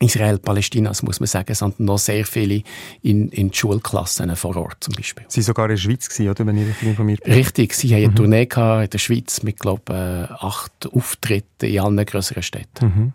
Israel, 0.00 0.38
Palästinas, 0.38 1.02
muss 1.02 1.18
man 1.18 1.26
sagen, 1.26 1.54
sondern 1.54 1.86
noch 1.86 1.98
sehr 1.98 2.24
viele 2.24 2.62
in, 3.02 3.30
in 3.30 3.52
Schulklassen 3.52 4.34
vor 4.36 4.56
Ort 4.56 4.76
zum 4.80 4.94
Beispiel. 4.94 5.24
Sie 5.28 5.38
waren 5.38 5.44
sogar 5.44 5.64
in 5.66 5.70
der 5.70 5.76
Schweiz, 5.76 6.08
gewesen, 6.08 6.30
oder, 6.30 6.46
wenn 6.46 6.56
ich 6.56 6.68
richtig 6.68 6.88
informiert 6.88 7.24
bin? 7.24 7.32
Richtig, 7.32 7.74
sie 7.74 7.94
haben 7.94 8.04
eine 8.04 8.14
Tournee 8.14 8.46
gehabt 8.46 8.84
in 8.84 8.90
der 8.90 8.98
Schweiz 8.98 9.42
mit, 9.42 9.58
glaube 9.58 10.28
äh, 10.30 10.32
acht 10.32 10.88
Auftritten 10.92 11.66
in 11.66 11.80
allen 11.80 12.06
grösseren 12.06 12.42
Städten. 12.42 12.84
Mhm. 12.84 13.12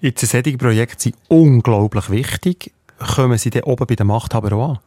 Jetzt, 0.00 0.26
solche 0.26 0.58
Projekte 0.58 1.04
sind 1.04 1.16
unglaublich 1.28 2.10
wichtig. 2.10 2.72
Kommen 2.98 3.38
Sie 3.38 3.50
dann 3.50 3.62
oben 3.64 3.86
bei 3.86 3.94
den 3.94 4.06
Machthabern 4.06 4.52
auch 4.52 4.70
an? 4.70 4.78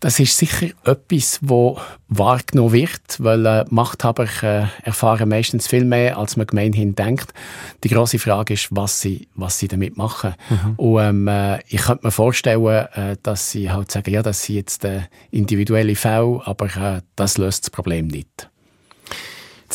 Das 0.00 0.20
ist 0.20 0.36
sicher 0.36 0.68
etwas, 0.84 1.38
wo 1.40 1.80
wahrgenommen 2.08 2.72
wird, 2.72 3.18
weil 3.18 3.46
äh, 3.46 3.64
Machthaber 3.70 4.26
äh, 4.42 4.66
erfahren 4.84 5.28
meistens 5.28 5.66
viel 5.66 5.84
mehr, 5.84 6.18
als 6.18 6.36
man 6.36 6.46
gemeinhin 6.46 6.94
denkt. 6.94 7.32
Die 7.82 7.88
große 7.88 8.18
Frage 8.18 8.54
ist, 8.54 8.68
was 8.70 9.00
sie, 9.00 9.26
was 9.34 9.58
sie 9.58 9.68
damit 9.68 9.96
machen. 9.96 10.34
Mhm. 10.50 10.74
Und 10.76 11.02
ähm, 11.02 11.28
äh, 11.28 11.60
ich 11.68 11.82
könnte 11.82 12.04
mir 12.06 12.12
vorstellen, 12.12 12.86
äh, 12.92 13.16
dass 13.22 13.50
sie 13.50 13.70
halt 13.70 13.90
sagen, 13.90 14.10
ja, 14.12 14.22
das 14.22 14.44
sind 14.44 14.56
jetzt 14.56 14.84
äh, 14.84 15.00
individuelle 15.30 15.96
Fälle, 15.96 16.42
aber 16.44 16.66
äh, 16.66 17.00
das 17.16 17.38
löst 17.38 17.64
das 17.64 17.70
Problem 17.70 18.06
nicht. 18.06 18.50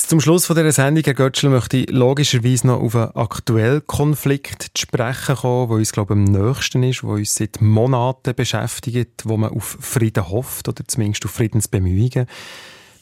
Zum 0.08 0.20
Schluss 0.20 0.46
von 0.46 0.56
dieser 0.56 0.72
Sendung, 0.72 1.04
Herr 1.06 1.14
Götschel, 1.14 1.50
möchte 1.50 1.78
ich 1.78 1.90
logischerweise 1.90 2.68
noch 2.68 2.82
auf 2.82 2.96
einen 2.96 3.16
aktuellen 3.16 3.86
Konflikt 3.88 4.72
zu 4.74 4.82
sprechen 4.82 5.36
kommen, 5.36 5.70
der 5.70 5.78
uns, 5.78 5.92
glaube 5.92 6.14
ich, 6.14 6.18
am 6.18 6.24
nächsten 6.26 6.84
ist, 6.84 7.02
der 7.02 7.10
uns 7.10 7.36
seit 7.36 7.62
Monaten 7.62 8.36
beschäftigt, 8.36 9.24
wo 9.26 9.38
man 9.38 9.52
auf 9.52 9.78
Frieden 9.80 10.30
hofft 10.30 10.68
oder 10.68 10.84
zumindest 10.86 11.26
auf 11.26 11.32
Friedensbemühungen. 11.32 12.28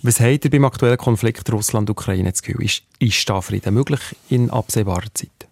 Was 0.02 0.20
habt 0.20 0.46
ihr 0.46 0.52
beim 0.52 0.66
aktuellen 0.66 0.98
Konflikt 0.98 1.52
Russland-Ukraine 1.52 2.32
das 2.32 2.42
Gefühl? 2.42 2.64
Ist, 2.64 2.84
ist 3.00 3.30
da 3.30 3.42
Frieden 3.42 3.74
möglich 3.74 4.02
in 4.30 4.50
absehbarer 4.50 5.14
Zeit? 5.14 5.48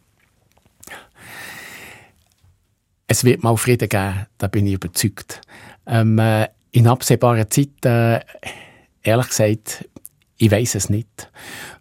Es 3.07 3.23
wird 3.23 3.43
mal 3.43 3.57
Frieden 3.57 3.89
geben, 3.89 4.27
da 4.37 4.47
bin 4.47 4.67
ich 4.67 4.73
überzeugt. 4.73 5.41
Ähm, 5.85 6.19
äh, 6.19 6.47
in 6.71 6.87
absehbarer 6.87 7.49
Zeit, 7.49 7.83
äh, 7.85 8.19
ehrlich 9.01 9.29
gesagt, 9.29 9.85
ich 10.38 10.51
weiß 10.51 10.75
es 10.75 10.89
nicht, 10.89 11.31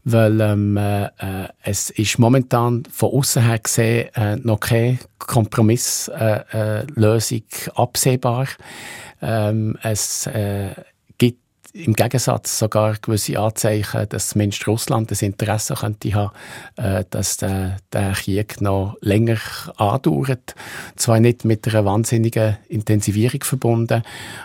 weil 0.04 0.40
ähm, 0.40 0.76
äh, 0.76 1.11
es 1.62 1.90
ist 1.90 2.18
momentan 2.18 2.84
von 2.90 3.12
außen 3.12 3.42
her 3.42 3.59
gesehen 3.59 4.09
äh, 4.14 4.36
noch 4.36 4.61
keine 4.61 4.98
Kompromisslösung 5.18 6.48
äh, 6.52 7.66
äh, 7.66 7.70
absehbar. 7.74 8.46
Ähm, 9.20 9.76
es 9.82 10.26
äh, 10.26 10.70
gibt 11.18 11.40
im 11.74 11.92
Gegensatz 11.92 12.59
sogar 12.59 12.96
gewisse 13.00 13.38
Anzeichen, 13.38 14.09
dass 14.09 14.30
zumindest 14.30 14.66
Russland 14.66 15.11
das 15.11 15.20
Interesse 15.20 15.74
könnte 15.74 16.14
haben, 16.14 16.32
äh, 16.76 17.04
dass 17.11 17.36
der, 17.36 17.76
der 17.92 18.12
Krieg 18.12 18.61
noch 18.62 18.96
länger 19.02 19.38
andauert. 19.76 20.54
Zwar 20.96 21.20
nicht 21.20 21.44
mit 21.44 21.68
einer 21.68 21.84
wahnsinnigen 21.84 22.57
Intensivierung 22.68 23.42
verbunden, 23.44 24.02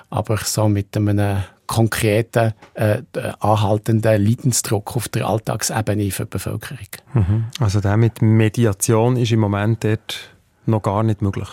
aber 0.10 0.38
so 0.38 0.68
mit 0.68 0.98
einem 0.98 1.44
konkreten, 1.72 2.54
äh, 2.74 3.02
anhaltenden 3.40 4.26
Leidensdruck 4.26 4.98
auf 4.98 5.08
der 5.08 5.26
Alltagsebene 5.26 6.12
für 6.12 6.26
die 6.26 6.32
Bevölkerung. 6.32 6.88
Mhm. 7.14 7.46
Also 7.62 7.80
der 7.80 7.96
mit 7.96 8.22
Mediation 8.22 9.16
ist 9.16 9.32
im 9.32 9.40
Moment 9.40 9.86
dort 9.86 10.32
noch 10.66 10.82
gar 10.82 11.02
nicht 11.04 11.22
möglich. 11.22 11.48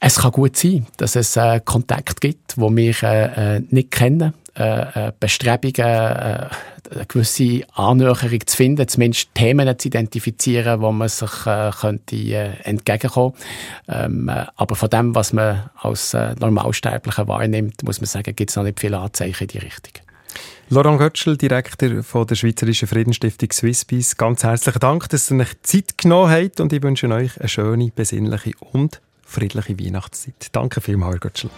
Es 0.00 0.18
kann 0.18 0.32
gut 0.32 0.56
sein, 0.56 0.86
dass 0.96 1.14
es 1.14 1.36
äh, 1.36 1.60
Kontakt 1.62 2.22
gibt, 2.22 2.56
wo 2.56 2.74
wir 2.74 2.94
äh, 3.02 3.56
äh, 3.56 3.62
nicht 3.68 3.90
kennen. 3.90 4.32
Äh, 4.56 5.08
äh, 5.08 5.12
Bestrebungen, 5.20 5.74
äh, 5.86 6.48
eine 6.90 7.06
gewisse 7.06 7.62
Annäherung 7.74 8.46
zu 8.46 8.56
finden, 8.56 8.86
zumindest 8.88 9.34
Themen 9.34 9.78
zu 9.78 9.88
identifizieren, 9.88 10.80
wo 10.80 10.92
man 10.92 11.08
sich 11.08 11.46
äh, 11.46 11.70
könnte 11.70 12.16
äh, 12.16 12.52
entgegenkommen. 12.62 13.34
Ähm, 13.88 14.28
äh, 14.28 14.46
aber 14.56 14.76
von 14.76 14.90
dem, 14.90 15.14
was 15.14 15.32
man 15.32 15.70
als 15.76 16.14
äh, 16.14 16.34
Normalsterblicher 16.38 17.28
wahrnimmt, 17.28 17.82
muss 17.84 18.00
man 18.00 18.06
sagen, 18.06 18.34
gibt 18.34 18.50
es 18.50 18.56
noch 18.56 18.64
nicht 18.64 18.80
viele 18.80 18.98
Anzeichen 18.98 19.44
in 19.44 19.48
die 19.48 19.58
Richtung. 19.58 19.92
Laurent 20.68 20.98
Götschel, 20.98 21.36
Direktor 21.36 22.02
von 22.02 22.26
der 22.26 22.34
Schweizerischen 22.34 22.88
Friedensstiftung 22.88 23.52
Swisspeace, 23.52 24.16
ganz 24.16 24.42
herzlichen 24.42 24.80
Dank, 24.80 25.08
dass 25.10 25.30
ihr 25.30 25.38
euch 25.38 25.62
Zeit 25.62 25.96
genommen 25.96 26.30
habt 26.30 26.58
und 26.58 26.72
ich 26.72 26.82
wünsche 26.82 27.08
euch 27.08 27.38
eine 27.38 27.48
schöne, 27.48 27.92
besinnliche 27.94 28.52
und 28.72 29.00
friedliche 29.24 29.78
Weihnachtszeit. 29.78 30.48
Danke 30.50 30.80
vielmals, 30.80 31.14
Herr 31.14 31.20
Götschel. 31.20 31.50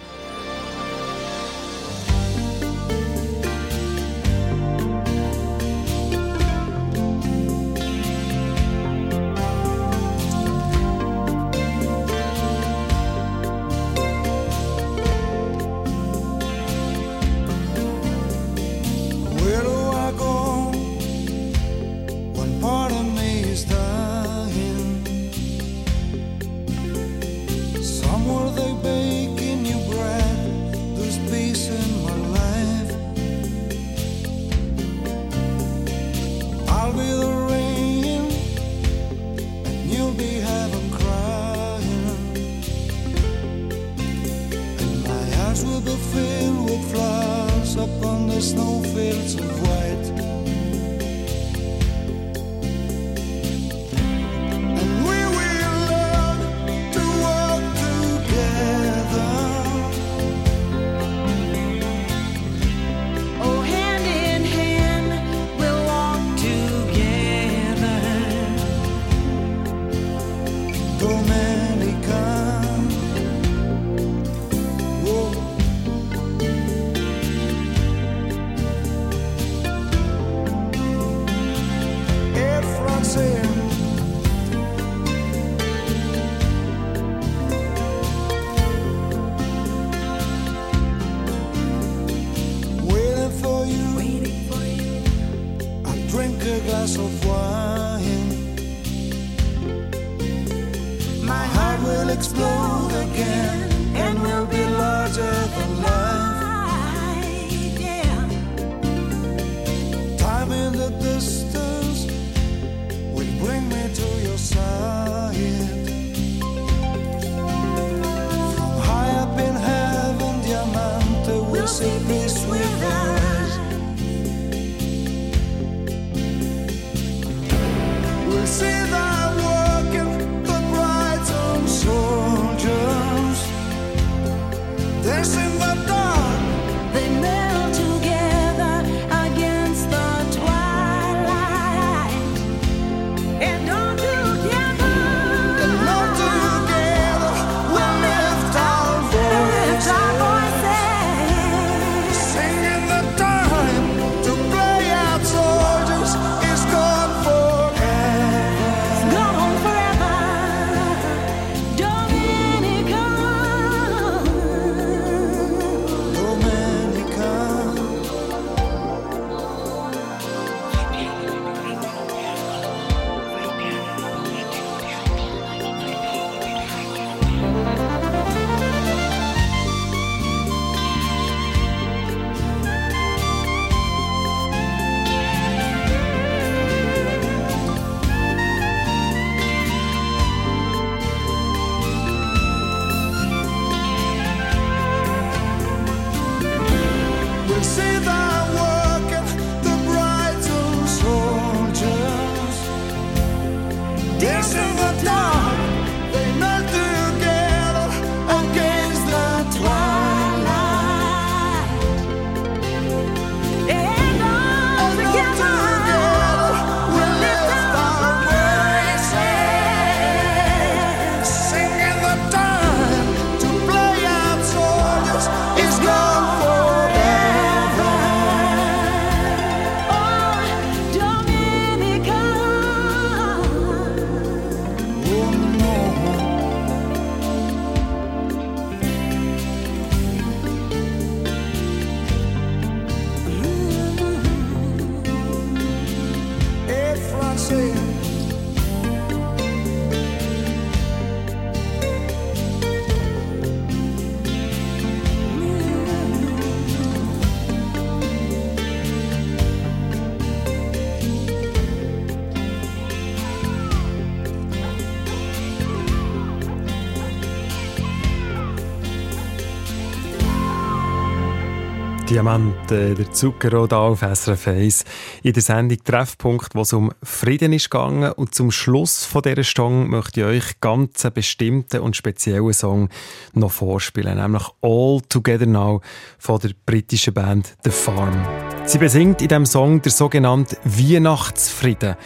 Diamanten, 272.09 272.94
der 272.94 273.12
Zuckerrot 273.12 273.74
auf 273.74 274.00
SRF 274.00 274.48
1. 274.48 274.84
In 275.24 275.34
der 275.34 275.42
Sendung 275.42 275.76
Treffpunkt, 275.84 276.54
wo 276.54 276.62
es 276.62 276.72
um 276.72 276.90
Frieden 277.02 277.52
ist 277.52 277.68
gegangen. 277.68 278.12
Und 278.12 278.34
zum 278.34 278.50
Schluss 278.50 279.04
von 279.04 279.20
dieser 279.20 279.44
Song 279.44 279.90
möchte 279.90 280.20
ich 280.20 280.26
euch 280.26 280.61
ganz 280.61 281.04
einen 281.04 281.12
bestimmten 281.12 281.80
und 281.80 281.96
speziellen 281.96 282.54
Song 282.54 282.88
noch 283.34 283.50
vorspielen. 283.50 284.16
Nämlich 284.16 284.44
All 284.62 285.02
Together 285.11 285.44
Now 285.44 285.82
von 286.18 286.40
der 286.40 286.52
britischen 286.64 287.12
Band 287.12 287.56
The 287.64 287.70
Farm. 287.70 288.26
Sie 288.64 288.78
besingt 288.78 289.20
in 289.20 289.28
diesem 289.28 289.44
Song 289.44 289.82
der 289.82 289.92
sogenannte 289.92 290.56
Weihnachtsfrieden 290.64 291.96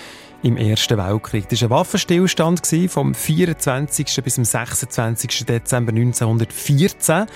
im 0.43 0.57
Ersten 0.57 0.99
Weltkrieg. 0.99 1.49
Das 1.49 1.63
war 1.63 1.69
ein 1.69 1.71
Waffenstillstand 1.71 2.67
vom 2.89 3.15
24. 3.15 4.07
bis 4.25 4.35
zum 4.35 4.45
26. 4.45 5.47
Dezember 5.47 5.93
1914. 5.93 7.27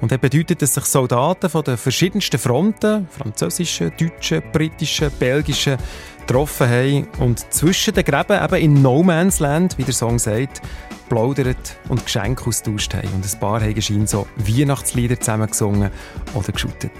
Und 0.00 0.12
das 0.12 0.18
bedeutet, 0.18 0.60
dass 0.60 0.74
sich 0.74 0.84
Soldaten 0.84 1.48
von 1.48 1.64
den 1.64 1.76
verschiedensten 1.76 2.38
Fronten, 2.38 3.08
französischen, 3.10 3.92
deutschen, 3.98 4.42
britischen, 4.52 5.10
belgischen, 5.18 5.78
getroffen 6.26 6.68
haben 6.68 7.08
und 7.20 7.52
zwischen 7.52 7.94
den 7.94 8.04
Gräben 8.04 8.42
eben 8.42 8.56
in 8.56 8.82
No 8.82 9.02
Man's 9.02 9.38
Land, 9.38 9.78
wie 9.78 9.84
der 9.84 9.94
Song 9.94 10.18
sagt, 10.18 10.60
plaudert 11.08 11.76
und 11.88 12.04
Geschenke 12.04 12.46
austauscht 12.46 12.94
haben. 12.94 13.08
Und 13.14 13.24
ein 13.24 13.40
paar 13.40 13.60
haben 13.60 13.80
scheinbar 13.80 14.06
so 14.08 14.26
Weihnachtslieder 14.36 15.18
zusammengesungen 15.20 15.90
oder 16.34 16.52
geschüttet. 16.52 16.92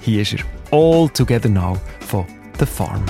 Hier 0.00 0.22
ist 0.22 0.34
er. 0.34 0.40
All 0.70 1.08
Together 1.08 1.48
Now 1.48 1.78
von 2.06 2.26
The 2.58 2.66
Farm. 2.66 3.04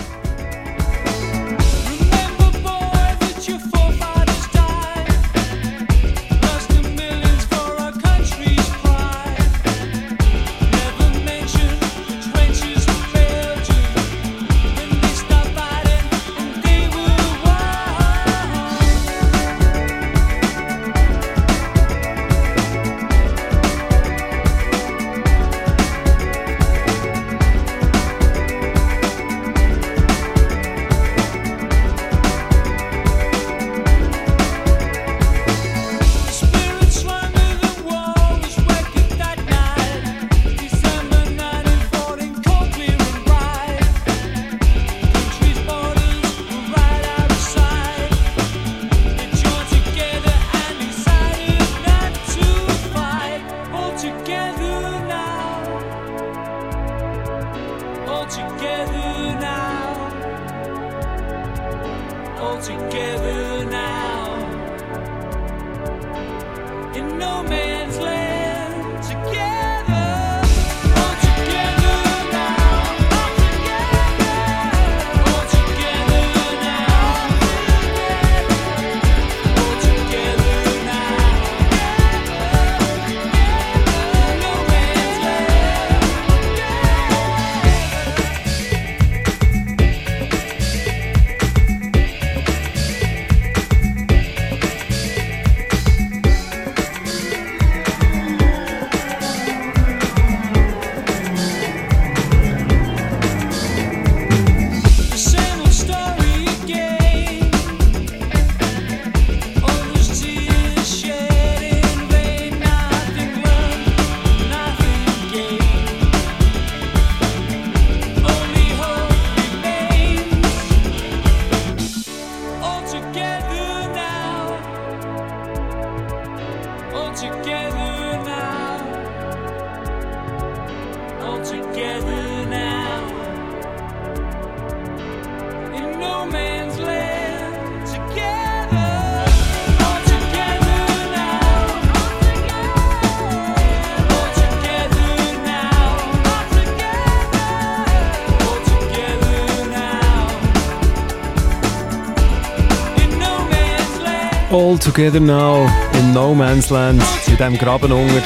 All 154.57 154.79
Together 154.79 155.21
Now 155.21 155.69
in 155.99 156.15
No 156.15 156.35
Man's 156.35 156.71
Land, 156.71 157.03
in 157.27 157.37
diesem 157.37 157.59
Graben 157.59 157.93
unter, 157.93 158.23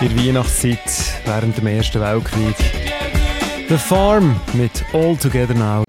in 0.00 0.16
Weihnachtszeit 0.16 0.78
während 1.24 1.58
dem 1.58 1.66
Ersten 1.66 2.00
Weltkrieg. 2.00 2.54
The 3.68 3.76
Farm 3.76 4.40
mit 4.52 4.84
All 4.92 5.16
Together 5.16 5.54
Now. 5.54 5.82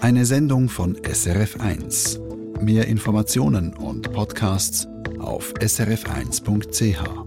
Eine 0.00 0.24
Sendung 0.24 0.68
von 0.68 0.96
SRF1. 0.98 2.20
Mehr 2.62 2.86
Informationen 2.86 3.74
und 3.74 4.12
Podcasts 4.12 4.86
auf 5.18 5.52
srf1.ch. 5.54 7.21